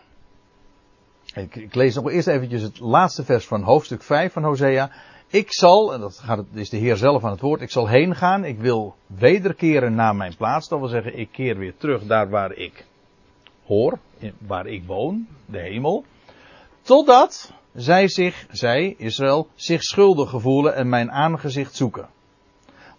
[1.34, 4.92] Ik, lees nog eerst eventjes het laatste vers van hoofdstuk 5 van Hosea.
[5.28, 8.16] Ik zal, en dat gaat, is de Heer zelf aan het woord, ik zal heen
[8.16, 10.68] gaan, ik wil wederkeren naar mijn plaats.
[10.68, 12.86] Dat wil zeggen, ik keer weer terug daar waar ik
[13.66, 14.00] hoor,
[14.38, 16.06] waar ik woon, de hemel.
[16.82, 22.10] Totdat zij zich, zij, Israël, zich schuldig gevoelen en mijn aangezicht zoeken.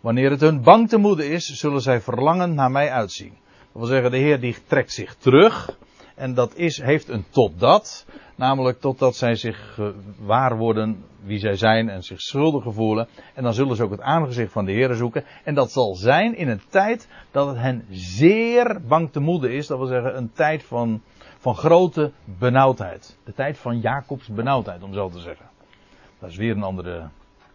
[0.00, 3.32] Wanneer het hun bang te moede is, zullen zij verlangen naar mij uitzien.
[3.72, 5.76] Dat wil zeggen, de Heer die trekt zich terug.
[6.14, 8.06] En dat is, heeft een totdat.
[8.34, 9.78] Namelijk totdat zij zich
[10.18, 13.08] waar worden wie zij zijn en zich schuldig voelen.
[13.34, 15.24] En dan zullen ze ook het aangezicht van de Heer zoeken.
[15.44, 19.66] En dat zal zijn in een tijd dat het hen zeer bang te moede is.
[19.66, 21.02] Dat wil zeggen een tijd van
[21.42, 23.18] van grote benauwdheid.
[23.24, 25.46] De tijd van Jacobs benauwdheid, om zo te zeggen.
[26.18, 27.08] Dat is weer een andere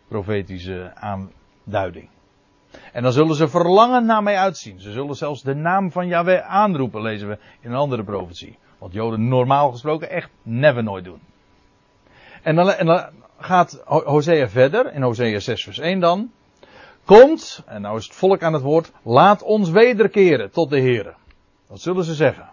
[0.07, 2.09] profetische aanduiding.
[2.93, 4.79] En dan zullen ze verlangen naar mij uitzien.
[4.79, 8.57] Ze zullen zelfs de naam van Yahweh aanroepen, lezen we in een andere profetie.
[8.77, 11.19] Wat Joden normaal gesproken echt never nooit doen.
[12.43, 16.31] En dan, en gaat Hosea verder, in Hosea 6 vers 1 dan.
[17.05, 21.13] Komt, en nou is het volk aan het woord, laat ons wederkeren tot de Here.
[21.67, 22.49] Wat zullen ze zeggen?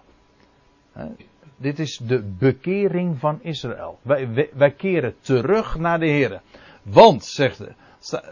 [1.57, 3.99] Dit is de bekering van Israël.
[4.03, 6.41] Wij, wij, keren terug naar de Heer.
[6.83, 7.61] Want, zegt,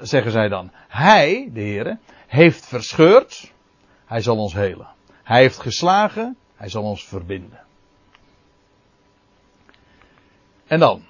[0.01, 3.53] zeggen zij dan, Hij, de Heer, heeft verscheurd,
[4.07, 4.89] Hij zal ons helen.
[5.23, 7.61] Hij heeft geslagen, Hij zal ons verbinden.
[10.67, 11.03] En dan,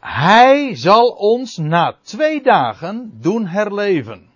[0.00, 4.26] Hij zal ons na twee dagen doen herleven.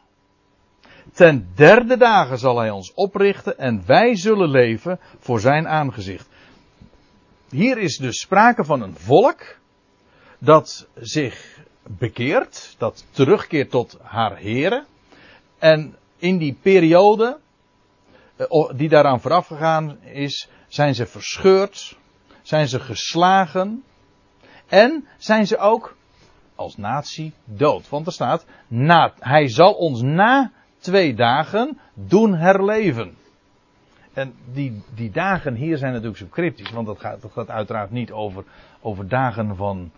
[1.13, 6.29] Ten derde dagen zal Hij ons oprichten en wij zullen leven voor Zijn aangezicht.
[7.49, 9.57] Hier is dus sprake van een volk
[10.39, 14.87] dat zich bekeert, dat terugkeert tot haar heren.
[15.59, 17.39] En in die periode
[18.37, 21.97] eh, die daaraan vooraf gegaan is, zijn ze verscheurd,
[22.43, 23.85] zijn ze geslagen
[24.69, 25.97] en zijn ze ook
[26.55, 27.89] als natie dood.
[27.89, 33.15] Want er staat, na, hij zal ons na twee dagen doen herleven.
[34.13, 38.11] En die, die dagen hier zijn natuurlijk zo cryptisch, want dat gaat, dat uiteraard niet
[38.11, 38.45] over,
[38.81, 39.91] over dagen van,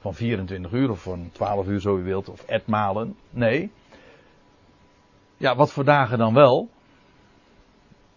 [0.00, 3.16] van 24 uur of van 12 uur zo u wilt, of etmalen.
[3.30, 3.70] Nee.
[5.36, 6.68] Ja, wat voor dagen dan wel?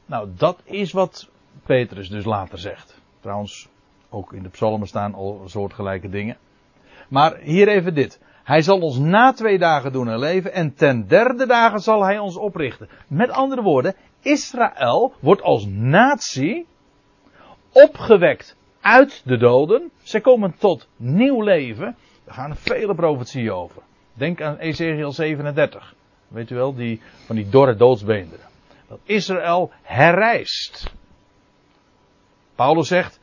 [0.05, 1.29] Nou, dat is wat
[1.65, 3.01] Petrus dus later zegt.
[3.19, 3.67] Trouwens,
[4.09, 6.37] ook in de psalmen staan al soortgelijke dingen.
[7.09, 8.19] Maar hier even dit.
[8.43, 12.35] Hij zal ons na twee dagen doen herleven en ten derde dagen zal hij ons
[12.35, 12.89] oprichten.
[13.07, 16.65] Met andere woorden, Israël wordt als natie
[17.71, 19.91] opgewekt uit de doden.
[20.01, 21.95] Ze komen tot nieuw leven.
[22.25, 23.81] Er gaan vele profetieën over.
[24.13, 25.95] Denk aan Ezekiel 37.
[26.27, 28.45] Weet u wel, die, van die dorre doodsbeenderen.
[28.87, 30.93] Dat Israël herrijst.
[32.55, 33.19] Paulus zegt,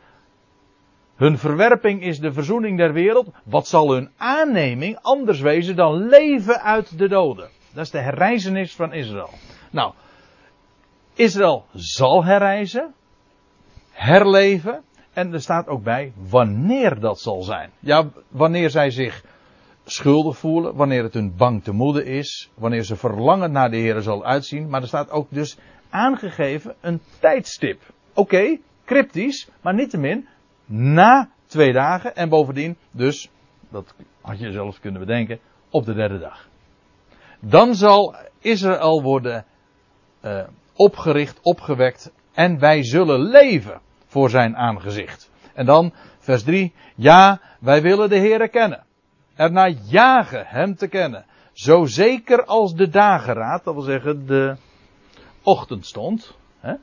[1.21, 3.29] hun verwerping is de verzoening der wereld.
[3.45, 7.49] Wat zal hun aanneming anders wezen dan leven uit de doden?
[7.73, 9.31] Dat is de herreizenis van Israël.
[9.71, 9.93] Nou,
[11.15, 12.95] Israël zal herreizen,
[13.91, 14.83] herleven.
[15.13, 17.71] En er staat ook bij wanneer dat zal zijn.
[17.79, 19.25] Ja, wanneer zij zich
[19.85, 24.01] schuldig voelen, wanneer het hun bang te moede is, wanneer ze verlangen naar de Heer
[24.01, 24.69] zal uitzien.
[24.69, 25.59] Maar er staat ook dus
[25.91, 27.81] aangegeven een tijdstip.
[28.15, 30.29] Oké, cryptisch, maar niettemin
[30.67, 33.31] na twee dagen en bovendien dus,
[33.69, 35.39] dat had je zelfs kunnen bedenken,
[35.71, 36.49] op de derde dag.
[37.41, 39.45] Dan zal Israël worden
[40.25, 40.43] uh,
[40.75, 43.81] opgericht, opgewekt en wij zullen leven
[44.11, 45.31] voor zijn aangezicht.
[45.55, 48.85] En dan vers 3, ja, wij willen de Heere kennen.
[49.35, 51.25] Ernaar jagen hem te kennen.
[51.53, 54.57] Zo zeker als de dageraad, dat wil zeggen de
[55.43, 56.75] ochtendstond, hè?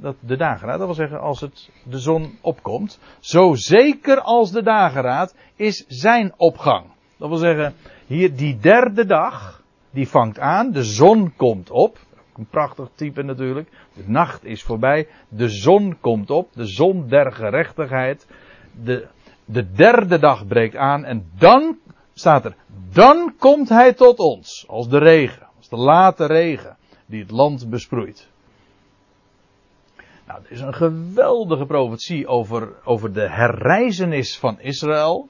[0.00, 4.62] dat de dageraad, dat wil zeggen als het de zon opkomt, zo zeker als de
[4.62, 6.86] dageraad is zijn opgang.
[7.16, 7.74] Dat wil zeggen,
[8.06, 11.98] hier die derde dag, die vangt aan, de zon komt op.
[12.36, 13.68] Een prachtig type natuurlijk.
[13.94, 18.26] De nacht is voorbij, de zon komt op, de zon der gerechtigheid.
[18.84, 19.06] De,
[19.44, 21.78] de derde dag breekt aan en dan
[22.14, 22.56] staat er,
[22.92, 26.76] dan komt hij tot ons, als de regen, als de late regen
[27.06, 28.28] die het land besproeit.
[30.26, 35.28] Nou, er is een geweldige profetie over, over de herreizenis van Israël.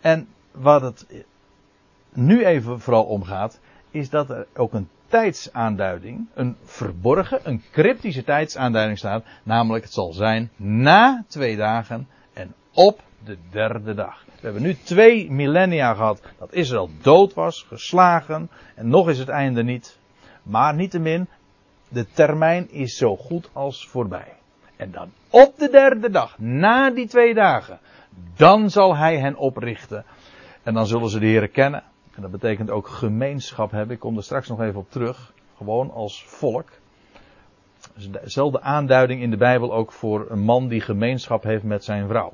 [0.00, 1.24] En wat het
[2.12, 8.24] nu even vooral om gaat, is dat er ook een tijdsaanduiding, een verborgen, een cryptische
[8.24, 9.24] tijdsaanduiding staat.
[9.42, 14.24] Namelijk, het zal zijn na twee dagen en op de derde dag.
[14.26, 18.50] We hebben nu twee millennia gehad dat Israël dood was, geslagen.
[18.74, 19.98] En nog is het einde niet.
[20.42, 21.28] Maar niettemin,
[21.88, 24.32] de termijn is zo goed als voorbij.
[24.76, 27.78] En dan op de derde dag, na die twee dagen,
[28.36, 30.04] dan zal hij hen oprichten.
[30.62, 31.82] En dan zullen ze de Heer kennen.
[32.14, 33.94] En dat betekent ook gemeenschap hebben.
[33.94, 35.32] Ik kom er straks nog even op terug.
[35.56, 36.68] Gewoon als volk.
[38.22, 42.32] Dezelfde aanduiding in de Bijbel ook voor een man die gemeenschap heeft met zijn vrouw.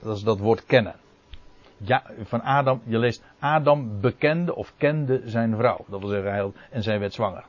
[0.00, 0.94] Dat is dat woord kennen.
[1.76, 5.84] Ja, van Adam, je leest Adam bekende of kende zijn vrouw.
[5.88, 7.44] Dat wil zeggen, hij en zij werd zwanger.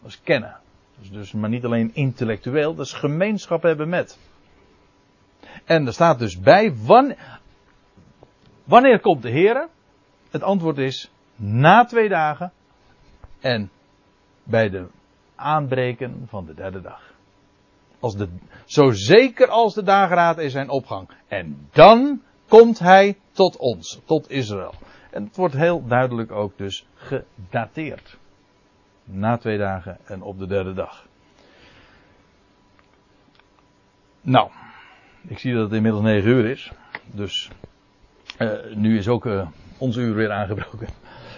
[0.00, 0.56] Dat is kennen.
[0.98, 4.18] Dus, dus maar niet alleen intellectueel, dat is gemeenschap hebben met.
[5.64, 7.40] En er staat dus bij, wanneer,
[8.64, 9.68] wanneer komt de Heer?
[10.30, 12.52] Het antwoord is na twee dagen
[13.40, 13.70] en
[14.42, 14.86] bij de
[15.34, 17.12] aanbreken van de derde dag.
[18.00, 18.28] Als de,
[18.64, 21.08] zo zeker als de dageraad is zijn opgang.
[21.28, 24.74] En dan komt hij tot ons, tot Israël.
[25.10, 28.18] En het wordt heel duidelijk ook dus gedateerd.
[29.04, 31.06] Na twee dagen en op de derde dag.
[34.20, 34.50] Nou,
[35.26, 36.72] ik zie dat het inmiddels negen uur is.
[37.04, 37.50] Dus
[38.38, 39.48] uh, nu is ook uh,
[39.78, 40.88] ons uur weer aangebroken.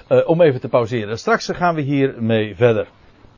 [0.09, 1.19] Uh, om even te pauzeren.
[1.19, 2.87] Straks gaan we hiermee verder.